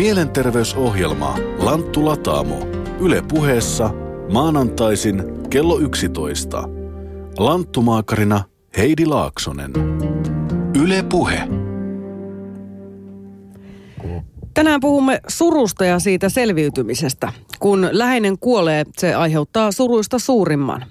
[0.00, 2.66] Mielenterveysohjelma Lanttu Lataamo.
[3.00, 3.90] Yle puheessa
[4.32, 6.68] maanantaisin kello 11.
[7.38, 8.44] Lanttumaakarina
[8.76, 9.72] Heidi Laaksonen.
[10.82, 11.40] Yle puhe.
[14.54, 17.32] Tänään puhumme surusta ja siitä selviytymisestä.
[17.58, 20.84] Kun läheinen kuolee, se aiheuttaa suruista suurimman.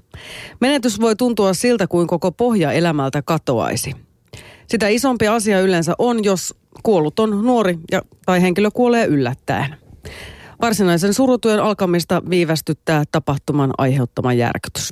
[0.61, 3.93] Menetys voi tuntua siltä, kuin koko pohja elämältä katoaisi.
[4.67, 9.75] Sitä isompi asia yleensä on, jos kuollut on nuori ja, tai henkilö kuolee yllättäen.
[10.61, 14.91] Varsinaisen surutyön alkamista viivästyttää tapahtuman aiheuttama järkytys.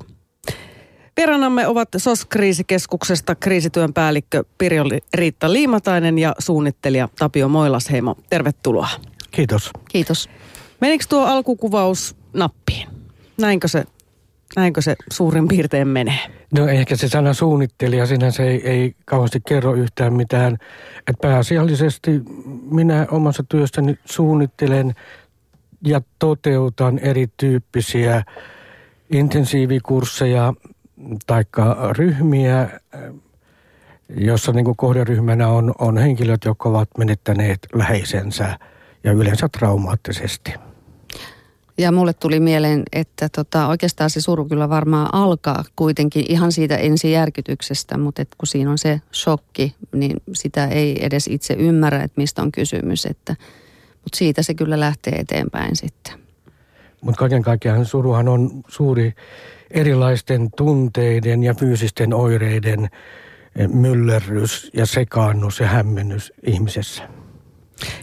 [1.17, 8.15] Vieraanamme ovat SOS-kriisikeskuksesta kriisityön päällikkö Pirjo Riitta Liimatainen ja suunnittelija Tapio Moilasheimo.
[8.29, 8.89] Tervetuloa.
[9.31, 9.71] Kiitos.
[9.89, 10.29] Kiitos.
[10.81, 12.87] Menikö tuo alkukuvaus nappiin?
[13.37, 13.83] Näinkö se,
[14.55, 16.19] näinkö se suurin piirtein menee?
[16.53, 20.57] No ehkä se sana suunnittelija sinänsä ei, ei kauheasti kerro yhtään mitään.
[21.07, 22.21] Et pääasiallisesti
[22.71, 24.95] minä omassa työstäni suunnittelen
[25.85, 28.23] ja toteutan erityyppisiä
[29.09, 30.53] intensiivikursseja
[31.27, 31.43] tai
[31.97, 32.69] ryhmiä,
[34.09, 38.59] jossa niin kuin kohderyhmänä on, on henkilöt, jotka ovat menettäneet läheisensä
[39.03, 40.53] ja yleensä traumaattisesti.
[41.77, 46.77] Ja mulle tuli mieleen, että tota, oikeastaan se suru kyllä varmaan alkaa kuitenkin ihan siitä
[46.77, 52.21] ensijärkytyksestä, mutta et kun siinä on se shokki, niin sitä ei edes itse ymmärrä, että
[52.21, 53.05] mistä on kysymys.
[53.05, 53.35] Että,
[53.93, 56.13] mutta siitä se kyllä lähtee eteenpäin sitten.
[57.01, 59.13] Mutta kaiken kaikkiaan suruhan on suuri
[59.71, 62.89] erilaisten tunteiden ja fyysisten oireiden
[63.73, 67.03] myllerrys ja sekaannus ja hämmennys ihmisessä.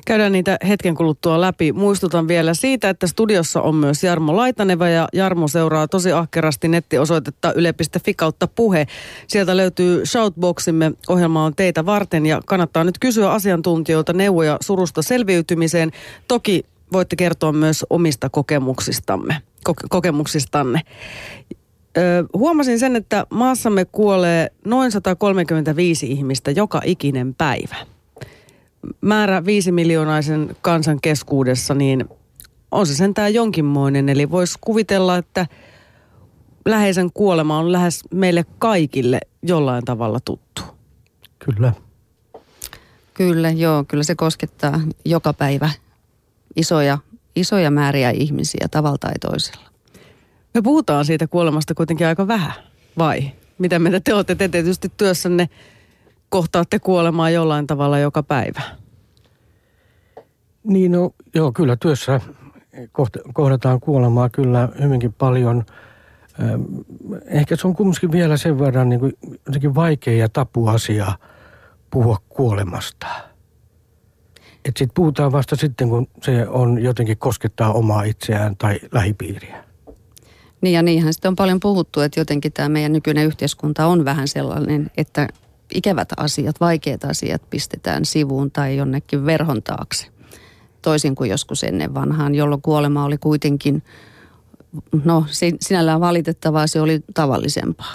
[0.06, 1.72] Käydään niitä hetken kuluttua läpi.
[1.72, 7.52] Muistutan vielä siitä, että studiossa on myös Jarmo Laitaneva ja Jarmo seuraa tosi ahkerasti nettiosoitetta
[7.52, 8.86] yle.fi kautta puhe.
[9.26, 10.92] Sieltä löytyy Shoutboximme.
[11.08, 15.90] Ohjelma on teitä varten ja kannattaa nyt kysyä asiantuntijoilta neuvoja surusta selviytymiseen.
[16.28, 19.36] Toki voitte kertoa myös omista kokemuksistamme,
[19.88, 20.80] kokemuksistanne.
[21.96, 22.00] Ö,
[22.34, 27.76] huomasin sen, että maassamme kuolee noin 135 ihmistä joka ikinen päivä
[29.00, 32.04] määrä viisi miljoonaisen kansan keskuudessa, niin
[32.70, 34.08] on se sentään jonkinmoinen.
[34.08, 35.46] Eli voisi kuvitella, että
[36.66, 40.62] läheisen kuolema on lähes meille kaikille jollain tavalla tuttu.
[41.38, 41.72] Kyllä.
[43.14, 43.84] Kyllä, joo.
[43.88, 45.70] Kyllä se koskettaa joka päivä
[46.56, 46.98] isoja,
[47.36, 49.70] isoja määriä ihmisiä tavalla tai toisella.
[50.54, 52.52] Me puhutaan siitä kuolemasta kuitenkin aika vähän,
[52.98, 53.30] vai?
[53.58, 54.34] Mitä mieltä te olette?
[54.34, 55.48] Te tietysti työssänne
[56.28, 58.60] kohtaatte kuolemaa jollain tavalla joka päivä.
[60.64, 62.20] Niin no, joo, kyllä työssä
[63.32, 65.64] kohdataan kuolemaa kyllä hyvinkin paljon.
[67.26, 69.12] Ehkä se on kumminkin vielä sen verran niin kuin
[69.46, 71.12] jotenkin vaikea ja tapuasia
[71.90, 73.06] puhua kuolemasta.
[74.64, 79.64] Että sitten puhutaan vasta sitten, kun se on jotenkin koskettaa omaa itseään tai lähipiiriä.
[80.60, 84.28] Niin ja niinhän sitten on paljon puhuttu, että jotenkin tämä meidän nykyinen yhteiskunta on vähän
[84.28, 85.28] sellainen, että
[85.74, 90.06] ikävät asiat, vaikeat asiat pistetään sivuun tai jonnekin verhon taakse.
[90.82, 93.82] Toisin kuin joskus ennen vanhaan, jolloin kuolema oli kuitenkin,
[95.04, 95.26] no
[95.60, 97.92] sinällään valitettavaa, se oli tavallisempaa.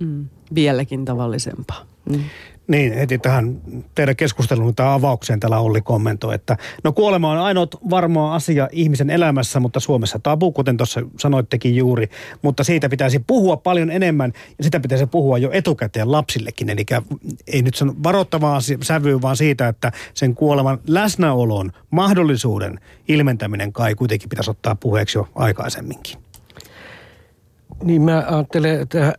[0.00, 1.86] Mm, vieläkin tavallisempaa.
[2.10, 2.20] Mm.
[2.68, 3.60] Niin, heti tähän
[3.94, 9.10] teidän keskusteluun tai avaukseen täällä Olli kommentoi, että no kuolema on ainoa varmaa asia ihmisen
[9.10, 12.08] elämässä, mutta Suomessa tabu, kuten tuossa sanoittekin juuri,
[12.42, 16.84] mutta siitä pitäisi puhua paljon enemmän ja sitä pitäisi puhua jo etukäteen lapsillekin, eli
[17.46, 24.28] ei nyt sano varoittavaa sävyä, vaan siitä, että sen kuoleman läsnäolon mahdollisuuden ilmentäminen kai kuitenkin
[24.28, 26.31] pitäisi ottaa puheeksi jo aikaisemminkin.
[27.82, 29.12] Niin mä ajattelen, että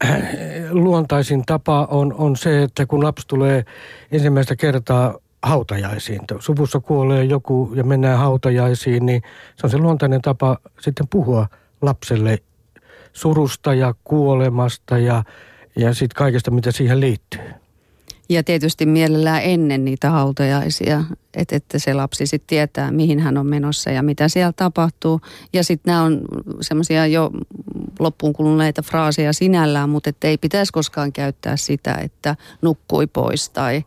[0.71, 3.65] luontaisin tapa on, on se, että kun lapsi tulee
[4.11, 9.21] ensimmäistä kertaa hautajaisiin, suvussa kuolee joku ja mennään hautajaisiin, niin
[9.55, 11.47] se on se luontainen tapa sitten puhua
[11.81, 12.37] lapselle
[13.13, 15.23] surusta ja kuolemasta ja,
[15.75, 17.62] ja sitten kaikesta, mitä siihen liittyy.
[18.29, 21.03] Ja tietysti mielellään ennen niitä hautajaisia,
[21.33, 25.21] että, että se lapsi sitten tietää, mihin hän on menossa ja mitä siellä tapahtuu.
[25.53, 26.21] Ja sitten nämä on
[26.61, 27.31] semmoisia jo
[27.99, 33.83] loppuun kuluneita fraaseja sinällään, mutta että ei pitäisi koskaan käyttää sitä, että nukkui pois tai,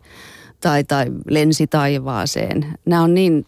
[0.61, 2.73] tai, tai lensi taivaaseen.
[2.85, 3.45] Nämä on niin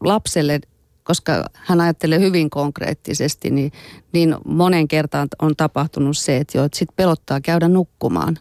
[0.00, 0.60] lapselle
[1.06, 3.72] koska hän ajattelee hyvin konkreettisesti, niin,
[4.12, 8.38] niin monen kertaan on tapahtunut se, että, jo, että sit pelottaa käydä nukkumaan,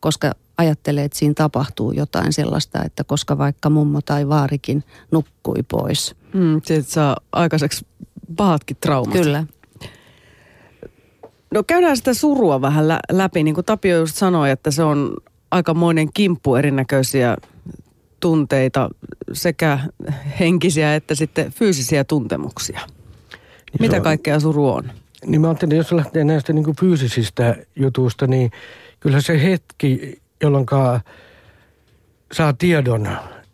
[0.00, 6.14] koska ajattelee, että siinä tapahtuu jotain sellaista, että koska vaikka mummo tai vaarikin nukkui pois.
[6.34, 7.86] Mm, se saa aikaiseksi
[8.36, 9.12] pahatkin traumat.
[9.12, 9.44] Kyllä.
[11.54, 13.42] No käydään sitä surua vähän läpi.
[13.42, 15.16] Niin kuin Tapio just sanoi, että se on
[15.50, 17.36] aikamoinen kimppu erinäköisiä
[18.20, 18.90] tunteita,
[19.32, 19.78] sekä
[20.40, 22.80] henkisiä että sitten fyysisiä tuntemuksia.
[23.80, 24.92] Mitä kaikkea suru on?
[25.26, 28.50] Niin mä ajattelin, jos lähtee näistä niin kuin fyysisistä jutuista, niin
[29.00, 30.66] kyllä se hetki, jolloin
[32.32, 33.08] saa tiedon,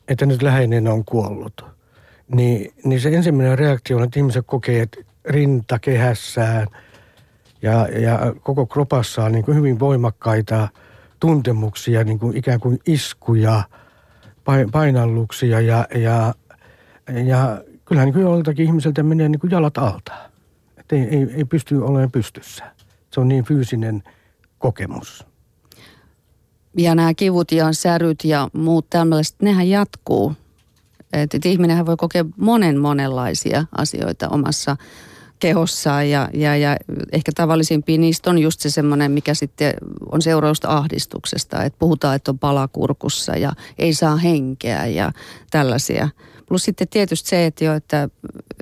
[0.08, 1.64] että nyt läheinen on kuollut,
[2.34, 6.66] niin, niin se ensimmäinen reaktio on, että ihmiset kokee, että rinta kehässään
[7.62, 10.68] ja, ja koko kropassaan niin kuin hyvin voimakkaita
[11.20, 13.62] tuntemuksia, niin kuin ikään kuin iskuja,
[14.72, 16.34] painalluksia ja, ja,
[17.24, 20.12] ja kyllähän niin kuin joltakin ihmiseltä menee niin kuin jalat alta.
[20.92, 22.64] Ei, ei, ei pysty olemaan pystyssä.
[23.10, 24.02] Se on niin fyysinen
[24.58, 25.29] kokemus.
[26.76, 30.32] Ja nämä kivut ja säryt ja muut tämmöiset, nehän jatkuu.
[31.12, 34.76] Että et ihminenhän voi kokea monen monenlaisia asioita omassa
[35.40, 36.76] kehossaan ja, ja, ja
[37.12, 39.74] ehkä tavallisimpia niistä on just se semmoinen, mikä sitten
[40.12, 41.64] on seurausta ahdistuksesta.
[41.64, 45.12] Että puhutaan, että on palakurkussa ja ei saa henkeä ja
[45.50, 46.08] tällaisia.
[46.46, 48.08] Plus sitten tietysti se, että, jo, että,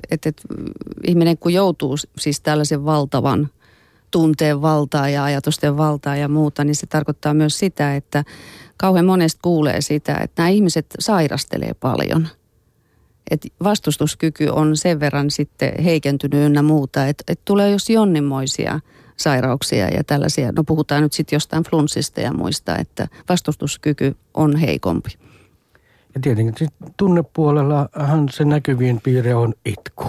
[0.09, 0.43] että, että
[1.07, 3.49] ihminen kun joutuu siis tällaisen valtavan
[4.11, 8.23] tunteen valtaa ja ajatusten valtaa ja muuta, niin se tarkoittaa myös sitä, että
[8.77, 12.27] kauhean monesti kuulee sitä, että nämä ihmiset sairastelee paljon.
[13.31, 18.79] Et vastustuskyky on sen verran sitten heikentynyt ynnä muuta, että et tulee jos jonninmoisia
[19.17, 20.51] sairauksia ja tällaisia.
[20.51, 25.09] No puhutaan nyt sitten jostain flunssista ja muista, että vastustuskyky on heikompi.
[26.15, 26.67] Ja tietenkin
[26.97, 30.03] tunnepuolellahan se näkyvien piirre on itku,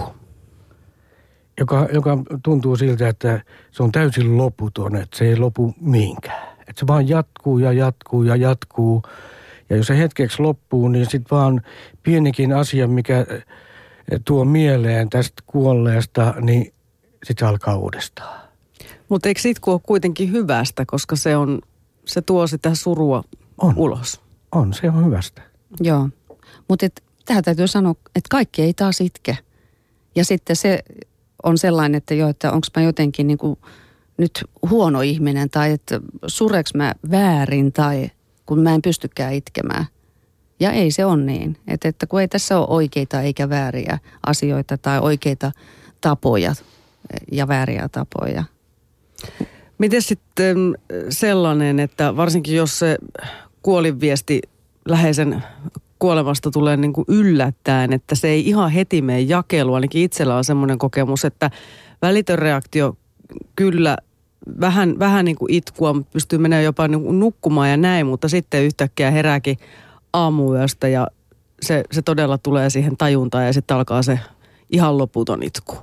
[1.59, 6.57] joka, joka tuntuu siltä, että se on täysin loputon, että se ei lopu mihinkään.
[6.59, 9.03] Että se vaan jatkuu ja jatkuu ja jatkuu.
[9.69, 11.61] Ja jos se hetkeksi loppuu, niin sitten vaan
[12.03, 13.25] pienikin asia, mikä
[14.25, 16.73] tuo mieleen tästä kuolleesta, niin
[17.23, 18.41] sitten se alkaa uudestaan.
[19.09, 21.61] Mutta eikö itku ole kuitenkin hyvästä, koska se, on,
[22.05, 23.23] se tuo sitä surua
[23.57, 23.73] on.
[23.77, 24.21] ulos?
[24.51, 25.41] On, se on hyvästä.
[25.79, 26.09] Joo,
[26.67, 26.87] mutta
[27.25, 29.37] tähän täytyy sanoa, että kaikki ei taas itke.
[30.15, 30.79] Ja sitten se
[31.43, 33.59] on sellainen, että jo, että onko mä jotenkin niin kuin
[34.17, 38.11] nyt huono ihminen tai että sureks mä väärin tai
[38.45, 39.85] kun mä en pystykään itkemään.
[40.59, 44.77] Ja ei se on niin, että, että kun ei tässä ole oikeita eikä vääriä asioita
[44.77, 45.51] tai oikeita
[46.01, 46.55] tapoja
[47.31, 48.43] ja vääriä tapoja.
[49.77, 50.77] Miten sitten
[51.09, 52.97] sellainen, että varsinkin jos se
[53.61, 54.41] kuolinviesti
[54.87, 55.43] läheisen
[56.01, 59.75] kuolemasta tulee niin kuin yllättäen, että se ei ihan heti mene jakelua.
[59.75, 61.51] Ainakin itsellä on semmoinen kokemus, että
[62.01, 62.97] välitön reaktio
[63.55, 63.97] kyllä
[64.61, 68.29] vähän, vähän niin kuin itkua, mutta pystyy menemään jopa niin kuin nukkumaan ja näin, mutta
[68.29, 69.57] sitten yhtäkkiä herääkin
[70.13, 71.07] aamuyöstä ja
[71.61, 74.19] se, se todella tulee siihen tajuntaan ja sitten alkaa se
[74.69, 75.77] ihan loputon itku.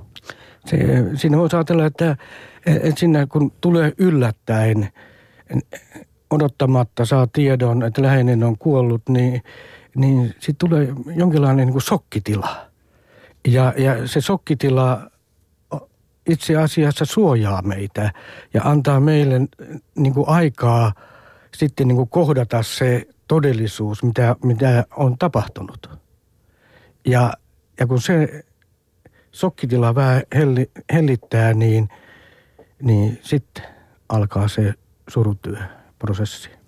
[0.65, 0.77] Se,
[1.15, 2.17] siinä voisi ajatella, että,
[2.65, 4.89] että siinä kun tulee yllättäen,
[6.29, 9.41] odottamatta saa tiedon, että läheinen on kuollut, niin,
[9.95, 12.69] niin sitten tulee jonkinlainen niin kuin sokkitila.
[13.47, 15.11] Ja, ja se sokkitila
[16.29, 18.11] itse asiassa suojaa meitä
[18.53, 19.39] ja antaa meille
[19.95, 20.93] niin kuin aikaa
[21.57, 25.99] sitten niin kuin kohdata se todellisuus, mitä, mitä on tapahtunut.
[27.05, 27.33] Ja,
[27.79, 28.45] ja kun se
[29.31, 31.89] sokkitila vähän helli, hellittää, niin,
[32.81, 33.63] niin sitten
[34.09, 34.73] alkaa se
[35.07, 35.57] surutyö
[35.99, 36.58] prosessi.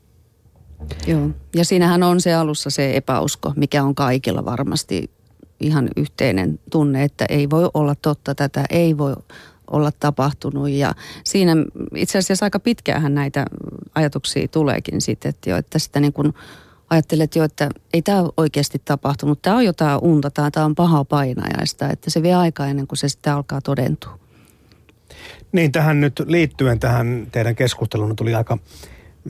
[1.08, 5.12] Joo, ja siinähän on se alussa se epäusko, mikä on kaikilla varmasti
[5.60, 9.14] ihan yhteinen tunne, että ei voi olla totta tätä, ei voi
[9.72, 10.70] olla tapahtunut.
[10.70, 11.52] Ja siinä
[11.96, 13.46] itse asiassa aika pitkään näitä
[13.96, 16.34] ajatuksia tuleekin sitten, että, jo, että sitä niin kuin
[16.90, 21.90] ajattelet jo, että ei tämä oikeasti tapahtunut, tämä on jotain unta, tämä on paha painajaista,
[21.90, 24.20] että se vie aikaa ennen kuin se sitten alkaa todentua.
[25.52, 28.58] Niin, tähän nyt liittyen tähän teidän keskusteluun tuli aika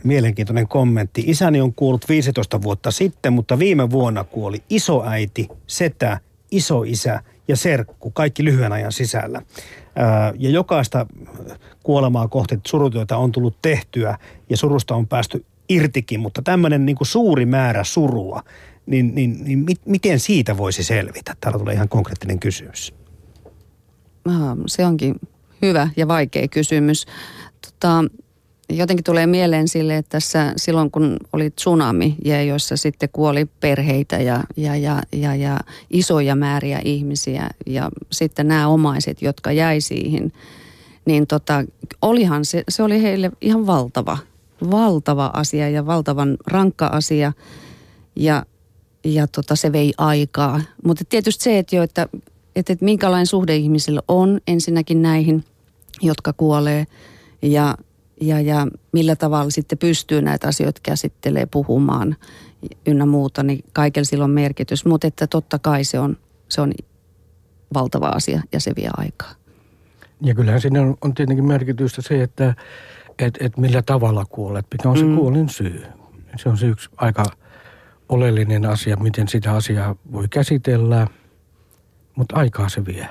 [0.03, 1.24] mielenkiintoinen kommentti.
[1.27, 6.19] Isäni on kuollut 15 vuotta sitten, mutta viime vuonna kuoli isoäiti, setä,
[6.51, 9.41] isoisä ja serkku, kaikki lyhyen ajan sisällä.
[10.39, 11.05] Ja jokaista
[11.83, 14.17] kuolemaa kohti surutyötä on tullut tehtyä
[14.50, 18.43] ja surusta on päästy irtikin, mutta tämmöinen niin suuri määrä surua,
[18.86, 21.36] niin, niin, niin mit, miten siitä voisi selvitä?
[21.41, 22.93] Täällä tulee ihan konkreettinen kysymys.
[24.67, 25.15] Se onkin
[25.62, 27.05] hyvä ja vaikea kysymys.
[27.62, 28.03] Tota,
[28.77, 34.17] jotenkin tulee mieleen sille, että tässä silloin kun oli tsunami, ja jossa sitten kuoli perheitä
[34.17, 35.59] ja, ja, ja, ja, ja
[35.89, 40.31] isoja määriä ihmisiä ja sitten nämä omaiset, jotka jäi siihen,
[41.05, 41.63] niin tota,
[42.01, 44.17] olihan se, se oli heille ihan valtava,
[44.71, 47.33] valtava asia ja valtavan rankka asia
[48.15, 48.45] ja,
[49.03, 50.61] ja tota, se vei aikaa.
[50.85, 52.07] Mutta tietysti se, että, jo, että,
[52.55, 55.43] että, että minkälainen suhde ihmisillä on ensinnäkin näihin,
[56.01, 56.85] jotka kuolee
[57.41, 57.77] ja
[58.21, 62.15] ja, ja millä tavalla sitten pystyy näitä asioita käsittelee puhumaan
[62.85, 64.85] ynnä muuta, niin kaikella sillä on merkitys.
[64.85, 66.17] Mutta että totta kai se on,
[66.49, 66.71] se on
[67.73, 69.31] valtava asia ja se vie aikaa.
[70.21, 72.55] Ja kyllähän siinä on, on tietenkin merkitystä se, että
[73.19, 75.15] et, et millä tavalla kuolet, mikä on se mm.
[75.15, 75.83] kuolin syy.
[76.37, 77.23] Se on se yksi aika
[78.09, 81.07] oleellinen asia, miten sitä asiaa voi käsitellä,
[82.15, 83.07] mutta aikaa se vie.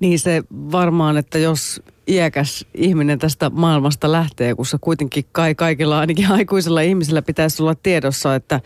[0.00, 5.98] Niin se varmaan, että jos iäkäs ihminen tästä maailmasta lähtee, kun se kuitenkin kai kaikilla
[5.98, 8.60] ainakin aikuisilla ihmisillä pitäisi olla tiedossa, että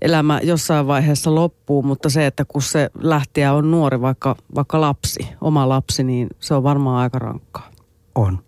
[0.00, 5.28] elämä jossain vaiheessa loppuu, mutta se, että kun se lähtiä on nuori, vaikka, vaikka lapsi,
[5.40, 7.70] oma lapsi, niin se on varmaan aika rankkaa.
[8.14, 8.38] On.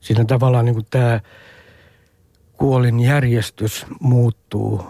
[0.00, 1.20] Siinä tavallaan niin tämä
[2.52, 4.84] kuolin järjestys muuttuu,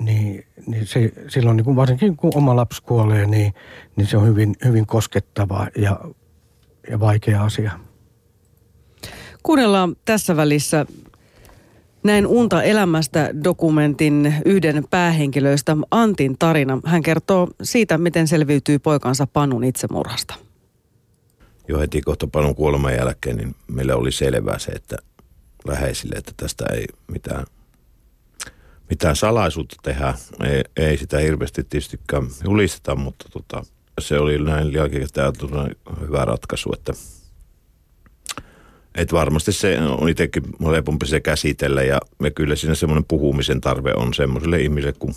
[0.00, 3.54] niin, niin se, silloin niin varsinkin kun oma lapsi kuolee, niin,
[3.96, 6.00] niin se on hyvin, hyvin koskettava ja,
[6.90, 7.72] ja vaikea asia.
[9.48, 10.86] Kuunnellaan tässä välissä
[12.02, 16.80] näin Unta elämästä dokumentin yhden päähenkilöistä Antin tarina.
[16.84, 20.34] Hän kertoo siitä, miten selviytyy poikansa Panun itsemurhasta.
[21.68, 24.96] Jo heti kohta Panun kuoleman jälkeen niin meille oli selvää se, että
[25.66, 27.46] läheisille, että tästä ei mitään,
[28.90, 30.14] mitään salaisuutta tehdä.
[30.44, 33.64] Ei, ei sitä hirveästi tietystikään julisteta, mutta tota,
[34.00, 35.32] se oli näin jälkikäteen
[36.00, 36.92] hyvä ratkaisu, että–
[38.98, 43.94] et varmasti se on itsekin helpompi se käsitellä ja me kyllä siinä semmoinen puhumisen tarve
[43.94, 45.14] on semmoiselle ihmiselle, kun,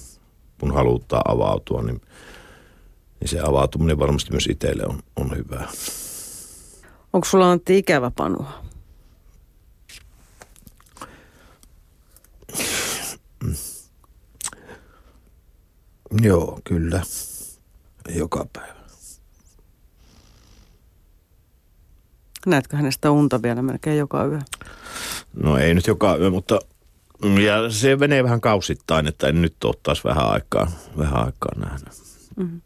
[0.59, 2.01] kun halutaan avautua, niin,
[3.19, 5.67] niin se avautuminen varmasti myös itselle on, on hyvää.
[7.13, 8.51] Onko sulla Antti ikävä panua?
[13.43, 13.55] Mm.
[16.21, 17.01] Joo, kyllä.
[18.15, 18.80] Joka päivä.
[22.45, 24.39] Näetkö hänestä unta vielä melkein joka yö?
[25.43, 26.60] No ei nyt joka yö, mutta
[27.24, 31.91] ja se menee vähän kausittain, että en nyt ole taas vähän aikaa, vähän aikaa nähdä.
[32.36, 32.62] Mm-hmm.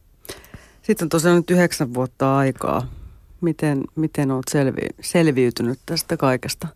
[0.82, 2.88] Sitten on tosiaan nyt yhdeksän vuotta aikaa.
[3.42, 6.68] Miten, miten olet selvi, selviytynyt tästä kaikesta?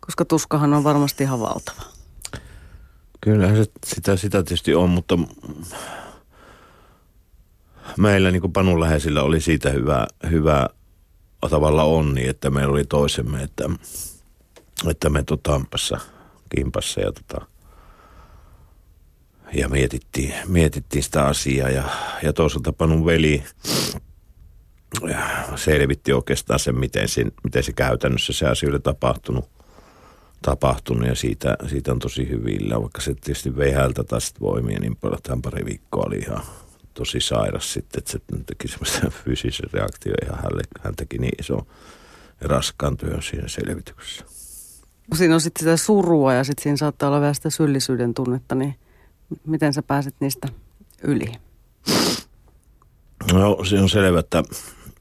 [0.00, 1.82] Koska tuskahan on varmasti ihan valtava.
[3.20, 5.18] Kyllä se, sitä, sitä tietysti on, mutta
[7.96, 10.68] meillä niin kuin Panun läheisillä oli siitä hyvä, hyvä
[11.48, 13.70] tavalla onni, niin, että meillä oli toisemme, että,
[14.90, 16.00] että me tota, ampassa,
[16.56, 17.46] kimpassa ja, tota,
[19.54, 21.70] ja mietittiin, mietittiin sitä asiaa.
[21.70, 21.84] Ja,
[22.22, 23.42] ja toisaalta Panun veli
[25.56, 29.50] selvitti oikeastaan sen, miten, se, miten se käytännössä se asia oli tapahtunut.
[30.42, 34.96] tapahtunut ja siitä, siitä on tosi hyvillä, vaikka se tietysti vei häneltä taas voimia niin
[34.96, 36.42] paljon, että hän pari viikkoa oli ihan
[36.94, 41.66] tosi sairas sitten, että se teki semmoista fyysisen reaktio ihan hänelle, hän teki niin iso
[42.40, 44.24] ja raskaan työn siinä selvityksessä.
[45.14, 48.74] Siinä on sitten sitä surua ja sitten siinä saattaa olla vähän sitä syyllisyyden tunnetta, niin
[49.46, 50.48] miten sä pääset niistä
[51.02, 51.32] yli?
[53.32, 54.38] No se on selvä, että,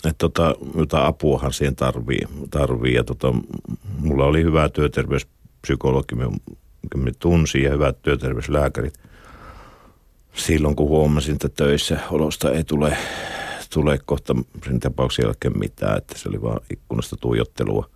[0.06, 3.34] että tota, jotain apuahan siihen tarvii, tarvii ja tota,
[4.00, 6.16] mulla oli hyvä työterveyspsykologi,
[6.96, 8.94] me tunsin ja hyvät työterveyslääkärit–
[10.34, 12.98] silloin, kun huomasin, että töissä olosta ei tule,
[13.74, 14.36] tule kohta
[14.66, 17.90] sen tapauksen jälkeen mitään, että se oli vaan ikkunasta tuijottelua,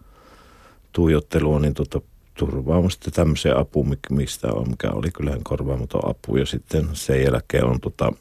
[0.91, 2.01] tuijottelua niin tota,
[2.33, 6.37] turvaamaan sitten tämmöiseen apuun, mistä on, mikä oli kyllähän korvaamaton apu.
[6.37, 8.11] Ja sitten sen jälkeen on tota,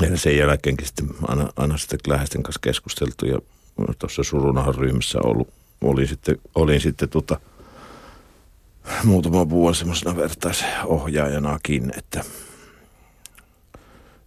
[0.00, 3.38] ja sen jälkeenkin sitten aina, aina sitten läheisten kanssa keskusteltu ja
[3.98, 5.48] tuossa surunahan ryhmässä ollut,
[5.80, 7.40] olin sitten, olin sitten tota,
[9.04, 12.24] muutama vuosi semmoisena vertaisohjaajanakin, että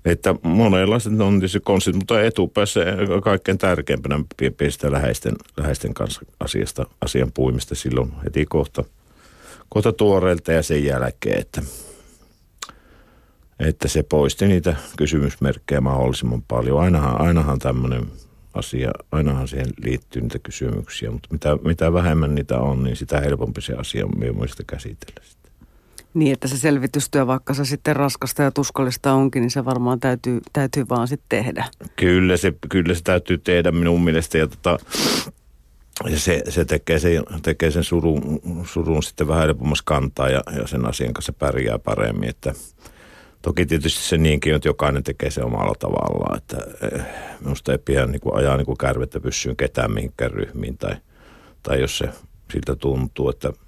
[0.06, 2.80] että monenlaiset on tietysti konstit, mutta etupäässä
[3.24, 4.24] kaikkein tärkeimpänä
[4.58, 8.84] pistää läheisten, läheisten kanssa asiasta, asian puimista silloin heti kohta,
[9.70, 11.62] kohta tuoreelta ja sen jälkeen, että,
[13.60, 16.80] että se poisti niitä kysymysmerkkejä mahdollisimman paljon.
[16.80, 18.06] Ainahan, ainahan tämmöinen
[18.54, 23.62] asia, ainahan siihen liittyy niitä kysymyksiä, mutta mitä, mitä vähemmän niitä on, niin sitä helpompi
[23.62, 25.37] se asia on mielestäni käsitellä.
[26.17, 30.41] Niin, että se selvitystyö, vaikka se sitten raskasta ja tuskallista onkin, niin se varmaan täytyy,
[30.53, 31.65] täytyy vaan sitten tehdä.
[31.95, 34.38] Kyllä se, kyllä se täytyy tehdä minun mielestä.
[34.38, 34.77] Ja tota,
[36.09, 40.67] ja se, se tekee, sen, tekee sen surun, surun sitten vähän helpommassa kantaa ja, ja
[40.67, 42.29] sen asian kanssa pärjää paremmin.
[42.29, 42.53] Että,
[43.41, 46.38] toki tietysti se niinkin, että jokainen tekee se omalla tavallaan.
[46.38, 46.57] Että
[46.91, 47.05] eh,
[47.39, 50.95] minusta ei pidä niin kuin ajaa niin kuin kärvettä pyssyyn ketään mihinkään ryhmiin tai,
[51.63, 52.09] tai jos se
[52.51, 53.53] siltä tuntuu, että–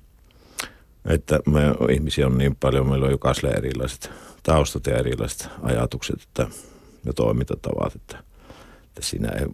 [1.06, 1.62] että me
[1.94, 4.12] ihmisiä on niin paljon, meillä on jokaiselle erilaiset
[4.44, 6.48] taustat ja erilaiset ajatukset että,
[7.06, 8.24] ja toimintatavat, että,
[8.88, 9.46] että siinä ei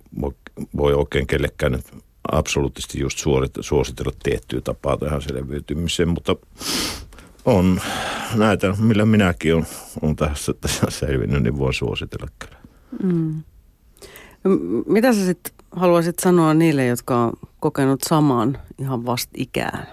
[0.78, 1.86] voi oikein kellekään nyt
[2.32, 3.20] absoluuttisesti just
[3.60, 6.36] suositella tiettyä tapaa tähän selviytymiseen, mutta
[7.46, 7.82] On
[8.36, 9.68] näitä, millä minäkin olen,
[10.02, 12.58] olen tässä, tässä selvinnyt, niin voin suositella kyllä.
[13.04, 13.44] Mm.
[14.86, 19.88] Mitä sä sitten haluaisit sanoa niille, jotka on kokenut samaan ihan vasta ikään?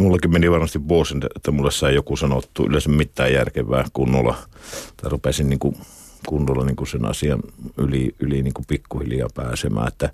[0.00, 4.36] Mullakin meni varmasti vuosi, että mulle sai joku sanottu yleensä mitään järkevää kunnolla.
[4.96, 5.76] Tai rupesin niin kuin
[6.26, 7.40] kunnolla niin kuin sen asian
[7.78, 9.88] yli, yli niin kuin pikkuhiljaa pääsemään.
[9.88, 10.10] Että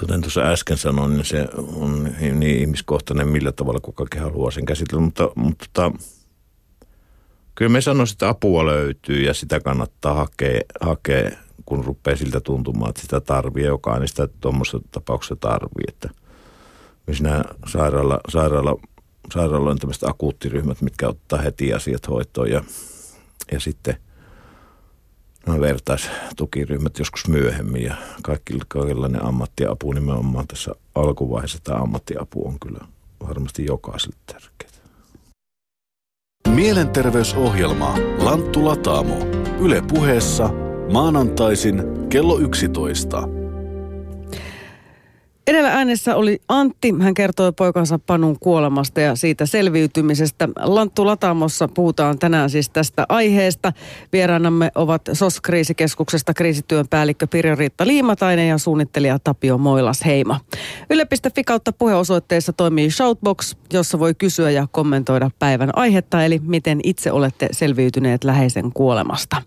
[0.00, 5.02] kuten tuossa äsken sanoin, niin se on niin ihmiskohtainen millä tavalla kukakin haluaa sen käsitellä.
[5.02, 5.92] Mutta, mutta tota,
[7.54, 11.30] kyllä me sanoisin, että apua löytyy ja sitä kannattaa hakea, hakea
[11.66, 15.84] kun rupeaa siltä tuntumaan, että sitä tarvii, jokainen sitä tuommoisessa tapauksessa tarvii.
[15.88, 16.10] Että
[17.10, 18.76] myös nämä sairaala, sairaala,
[19.34, 22.64] sairaaloiden tämmöiset akuuttiryhmät, mitkä ottaa heti asiat hoitoon ja,
[23.52, 23.96] ja sitten–
[25.46, 32.80] no, vertaistukiryhmät joskus myöhemmin ja kaikki, kaikenlainen ammattiapu nimenomaan tässä alkuvaiheessa tämä ammattiapu on kyllä
[33.28, 34.70] varmasti jokaiselle tärkeää.
[36.48, 39.18] Mielenterveysohjelma Lanttu Lataamo.
[39.60, 40.50] Yle puheessa
[40.92, 43.39] maanantaisin kello 11.
[45.50, 46.94] Edellä äänessä oli Antti.
[47.00, 50.48] Hän kertoi poikansa Panun kuolemasta ja siitä selviytymisestä.
[50.60, 53.72] Lanttu Lataamossa puhutaan tänään siis tästä aiheesta.
[54.12, 60.40] Vieraanamme ovat SOS-kriisikeskuksesta kriisityön päällikkö Pirjo-Riitta Liimatainen ja suunnittelija Tapio Moilas-Heima.
[60.90, 67.12] Yle.fi kautta puheosoitteessa toimii Shoutbox, jossa voi kysyä ja kommentoida päivän aihetta, eli miten itse
[67.12, 69.42] olette selviytyneet läheisen kuolemasta.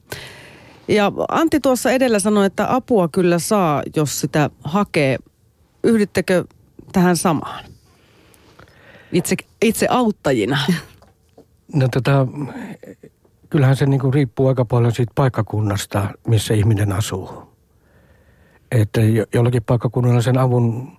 [0.88, 5.18] Ja Antti tuossa edellä sanoi, että apua kyllä saa, jos sitä hakee
[5.84, 6.46] yhdyttekö
[6.92, 7.66] tähän samaan?
[9.12, 10.58] Itse, itse auttajina.
[11.76, 12.28] No tota,
[13.50, 17.54] kyllähän se niinku riippuu aika paljon siitä paikkakunnasta, missä ihminen asuu.
[18.72, 19.02] Että
[19.34, 20.98] jollakin paikkakunnalla sen avun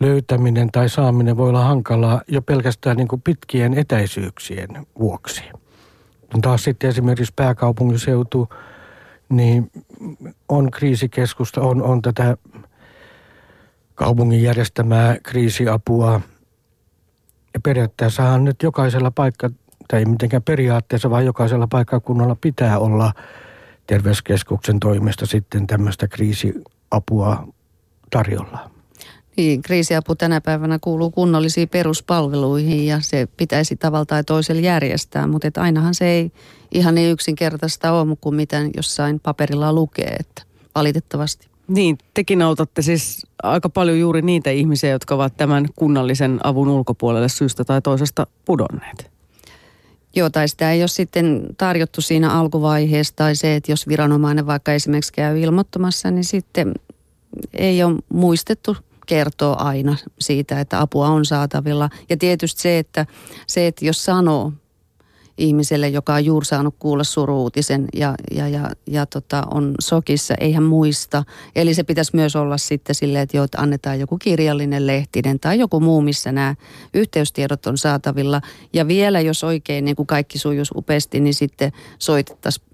[0.00, 5.42] löytäminen tai saaminen voi olla hankalaa jo pelkästään niin kuin pitkien etäisyyksien vuoksi.
[6.32, 8.48] Kun taas sitten esimerkiksi pääkaupunkiseutu,
[9.28, 9.70] niin
[10.48, 12.36] on kriisikeskusta, on, on tätä
[13.96, 16.20] kaupungin järjestämää kriisiapua.
[17.54, 19.50] Ja periaatteessahan nyt jokaisella paikka,
[19.88, 23.12] tai ei mitenkään periaatteessa, vaan jokaisella paikkakunnalla pitää olla
[23.86, 27.48] terveyskeskuksen toimesta sitten tämmöistä kriisiapua
[28.10, 28.70] tarjolla.
[29.36, 35.48] Niin, kriisiapu tänä päivänä kuuluu kunnollisiin peruspalveluihin ja se pitäisi tavalla tai toisella järjestää, mutta
[35.48, 36.32] et ainahan se ei
[36.72, 40.42] ihan niin yksinkertaista ole kuin mitä jossain paperilla lukee, että
[40.74, 41.55] valitettavasti.
[41.68, 47.28] Niin, tekin autatte siis aika paljon juuri niitä ihmisiä, jotka ovat tämän kunnallisen avun ulkopuolelle
[47.28, 49.10] syystä tai toisesta pudonneet.
[50.16, 54.72] Joo, tai sitä ei ole sitten tarjottu siinä alkuvaiheessa tai se, että jos viranomainen vaikka
[54.72, 56.74] esimerkiksi käy ilmoittamassa, niin sitten
[57.52, 58.76] ei ole muistettu
[59.06, 61.90] kertoa aina siitä, että apua on saatavilla.
[62.08, 63.06] Ja tietysti se, että,
[63.46, 64.52] se, että jos sanoo
[65.38, 70.52] ihmiselle, joka on juuri saanut kuulla suruutisen ja, ja, ja, ja tota, on sokissa, ei
[70.52, 71.24] hän muista.
[71.56, 75.58] Eli se pitäisi myös olla sitten silleen, että, jo, että annetaan joku kirjallinen lehtinen tai
[75.58, 76.54] joku muu, missä nämä
[76.94, 78.40] yhteystiedot on saatavilla.
[78.72, 82.66] Ja vielä, jos oikein niin kuin kaikki sujuisi upeasti, niin sitten soitettaisiin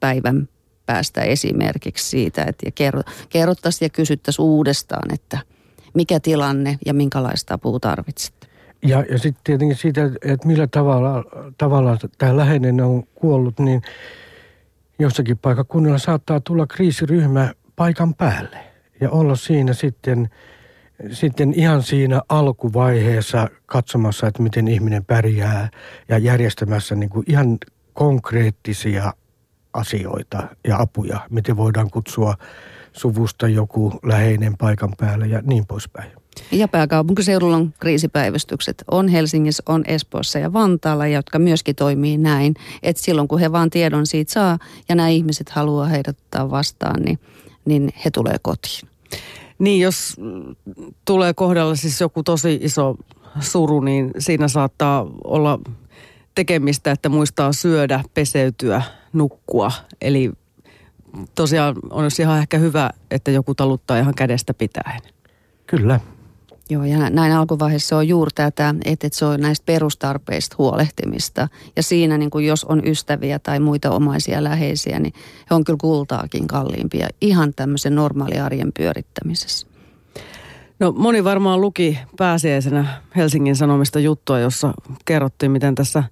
[0.00, 0.48] päivän
[0.86, 5.38] päästä esimerkiksi siitä, että ja kerro, kerrottaisiin ja kysyttäisiin uudestaan, että
[5.94, 8.39] mikä tilanne ja minkälaista apua tarvitset.
[8.82, 11.24] Ja, ja sitten tietenkin siitä, että millä tavalla,
[11.58, 13.82] tavalla tämä läheinen on kuollut, niin
[14.98, 18.58] jossakin paikakunnilla saattaa tulla kriisiryhmä paikan päälle
[19.00, 20.30] ja olla siinä sitten,
[21.10, 25.68] sitten ihan siinä alkuvaiheessa katsomassa, että miten ihminen pärjää
[26.08, 27.58] ja järjestämässä niin kuin ihan
[27.92, 29.12] konkreettisia
[29.72, 32.34] asioita ja apuja, miten voidaan kutsua
[32.92, 36.19] suvusta joku läheinen paikan päälle ja niin poispäin.
[36.52, 38.84] Ja pääkaupunkiseudulla on kriisipäivystykset.
[38.90, 42.54] On Helsingissä, on Espoossa ja Vantaalla, jotka myöskin toimii näin.
[42.82, 47.02] Että silloin kun he vaan tiedon siitä saa ja nämä ihmiset haluaa heidät ottaa vastaan,
[47.02, 47.18] niin,
[47.64, 48.88] niin he tulee kotiin.
[49.58, 50.16] Niin, jos
[51.04, 52.96] tulee kohdalla siis joku tosi iso
[53.40, 55.58] suru, niin siinä saattaa olla
[56.34, 59.72] tekemistä, että muistaa syödä, peseytyä, nukkua.
[60.00, 60.32] Eli
[61.34, 65.00] tosiaan on ihan ehkä hyvä, että joku taluttaa ihan kädestä pitäen.
[65.66, 66.00] Kyllä.
[66.70, 71.48] Joo, ja näin alkuvaiheessa on juuri tätä, että se on näistä perustarpeista huolehtimista.
[71.76, 75.14] Ja siinä, niin kuin jos on ystäviä tai muita omaisia läheisiä, niin
[75.50, 79.66] he on kyllä kultaakin kalliimpia ihan tämmöisen normaali arjen pyörittämisessä.
[80.80, 84.72] No moni varmaan luki pääsiäisenä Helsingin Sanomista juttua, jossa
[85.04, 86.04] kerrottiin, miten tässä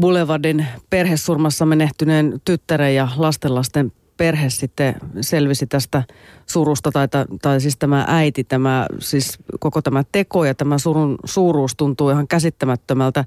[0.00, 6.02] Boulevardin perhesurmassa menehtyneen tyttären ja lastenlasten perhe sitten selvisi tästä
[6.46, 7.08] surusta, tai,
[7.42, 12.28] tai siis tämä äiti, tämä, siis koko tämä teko ja tämä surun suuruus tuntuu ihan
[12.28, 13.24] käsittämättömältä,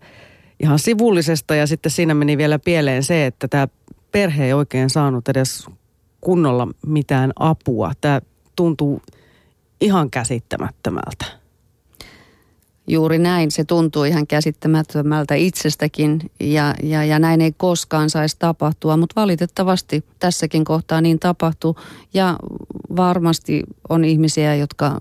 [0.59, 3.67] ihan sivullisesta, ja sitten siinä meni vielä pieleen se, että tämä
[4.11, 5.67] perhe ei oikein saanut edes
[6.21, 7.91] kunnolla mitään apua.
[8.01, 8.21] Tämä
[8.55, 9.01] tuntuu
[9.81, 11.38] ihan käsittämättömältä.
[12.89, 18.97] Juuri näin, se tuntuu ihan käsittämättömältä itsestäkin ja, ja, ja näin ei koskaan saisi tapahtua,
[18.97, 21.75] mutta valitettavasti tässäkin kohtaa niin tapahtuu
[22.13, 22.35] ja
[22.95, 24.97] varmasti on ihmisiä, jotka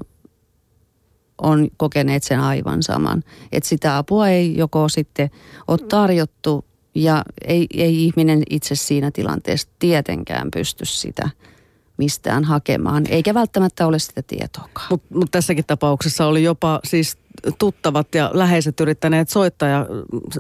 [1.43, 3.23] on kokeneet sen aivan saman.
[3.53, 5.31] Että sitä apua ei joko sitten
[5.69, 11.31] ole tarjottu ja ei, ei ihminen itse siinä tilanteessa tietenkään pysty sitä
[11.99, 14.87] mistään hakemaan, eikä välttämättä ole sitä tietoakaan.
[14.91, 17.19] Mutta mut tässäkin tapauksessa oli jopa siis
[17.59, 19.87] tuttavat ja läheiset yrittäneet soittaa ja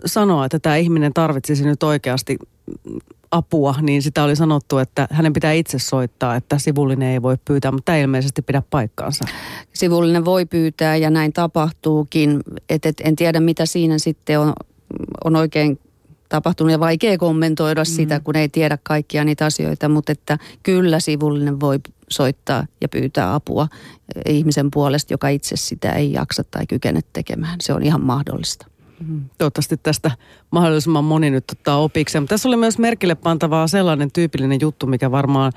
[0.06, 2.38] sanoa, että tämä ihminen tarvitsisi nyt oikeasti
[3.30, 7.72] apua, niin sitä oli sanottu, että hänen pitää itse soittaa, että sivullinen ei voi pyytää,
[7.72, 9.24] mutta tämä ilmeisesti pidä paikkaansa.
[9.72, 12.40] Sivullinen voi pyytää ja näin tapahtuukin.
[12.68, 14.52] Et, et, en tiedä, mitä siinä sitten on,
[15.24, 15.78] on oikein
[16.28, 17.86] tapahtunut ja vaikea kommentoida mm.
[17.86, 23.34] sitä, kun ei tiedä kaikkia niitä asioita, mutta että kyllä sivullinen voi soittaa ja pyytää
[23.34, 23.68] apua
[24.28, 27.56] ihmisen puolesta, joka itse sitä ei jaksa tai kykene tekemään.
[27.60, 28.66] Se on ihan mahdollista.
[29.06, 29.24] Mm.
[29.38, 30.10] Toivottavasti tästä
[30.50, 31.80] mahdollisimman moni nyt ottaa.
[31.80, 35.52] Mutta tässä oli myös merkille pantavaa sellainen tyypillinen juttu, mikä varmaan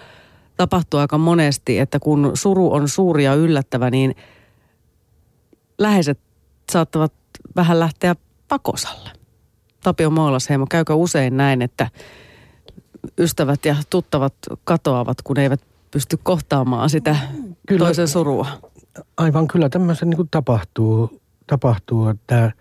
[0.58, 4.16] tapahtuu aika monesti, että kun suru on suuri ja yllättävä, niin
[5.78, 6.20] läheiset
[6.72, 7.14] saattavat
[7.56, 8.16] vähän lähteä
[8.48, 9.21] pakosalle.
[9.84, 11.88] Tapio Moilasheimo, käykö usein näin, että
[13.20, 17.16] ystävät ja tuttavat katoavat, kun eivät pysty kohtaamaan sitä
[17.68, 18.48] kyllä, toisen surua?
[19.18, 22.52] Aivan kyllä tämmöisen niin tapahtuu, tapahtuu, että,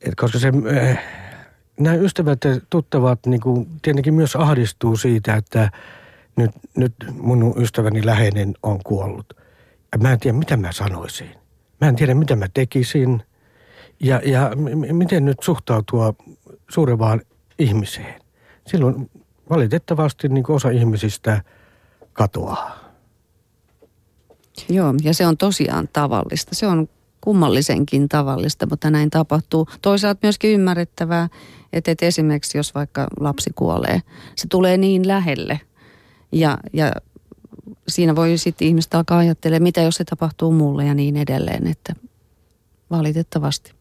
[0.00, 0.52] että koska se,
[0.88, 0.98] äh,
[1.80, 5.70] nämä ystävät ja tuttavat niin kuin, tietenkin myös ahdistuu siitä, että
[6.36, 9.36] nyt, nyt mun ystäväni läheinen on kuollut.
[9.92, 11.30] Ja mä en tiedä, mitä mä sanoisin.
[11.80, 13.22] Mä en tiedä, mitä mä tekisin
[14.00, 16.14] ja, ja m- miten nyt suhtautua
[16.70, 17.20] suurevaan
[17.58, 18.20] ihmiseen.
[18.66, 19.10] Silloin
[19.50, 21.42] valitettavasti niin osa ihmisistä
[22.12, 22.78] katoaa.
[24.68, 26.54] Joo, ja se on tosiaan tavallista.
[26.54, 26.88] Se on
[27.20, 29.66] kummallisenkin tavallista, mutta näin tapahtuu.
[29.82, 31.28] Toisaalta myöskin ymmärrettävää,
[31.72, 34.02] että, että esimerkiksi jos vaikka lapsi kuolee,
[34.36, 35.60] se tulee niin lähelle.
[36.32, 36.92] Ja, ja
[37.88, 41.94] siinä voi sitten ihmistä alkaa ajattelemaan, mitä jos se tapahtuu mulle ja niin edelleen, että
[42.90, 43.79] valitettavasti.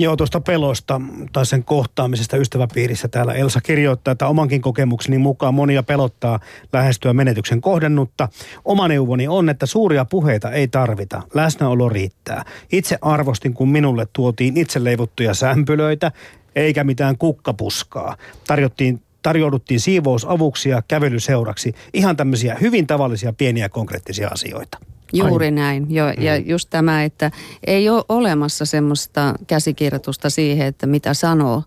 [0.00, 1.00] Joo, tuosta pelosta
[1.32, 6.40] tai sen kohtaamisesta ystäväpiirissä täällä Elsa kirjoittaa, että omankin kokemukseni mukaan monia pelottaa
[6.72, 8.28] lähestyä menetyksen kohdennutta.
[8.64, 12.44] Oma neuvoni on, että suuria puheita ei tarvita, läsnäolo riittää.
[12.72, 16.12] Itse arvostin, kun minulle tuotiin itse leivottuja sämpylöitä,
[16.56, 18.16] eikä mitään kukkapuskaa.
[18.46, 21.74] Tarjottiin tarjouduttiin siivousavuksia kävelyseuraksi.
[21.94, 24.78] Ihan tämmöisiä hyvin tavallisia pieniä konkreettisia asioita.
[25.12, 25.50] Juuri Ai.
[25.50, 25.86] näin.
[25.94, 26.44] Jo, ja mm.
[26.46, 27.30] just tämä, että
[27.66, 31.62] ei ole olemassa semmoista käsikirjoitusta siihen, että mitä sanoo,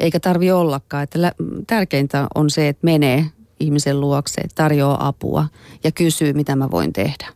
[0.00, 1.02] eikä tarvi ollakaan.
[1.02, 1.34] Että lä-
[1.66, 3.24] tärkeintä on se, että menee
[3.60, 5.46] ihmisen luokse, tarjoaa apua
[5.84, 7.26] ja kysyy, mitä mä voin tehdä.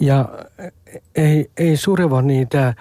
[0.00, 0.28] Ja
[1.14, 2.74] ei, ei sureva niitä,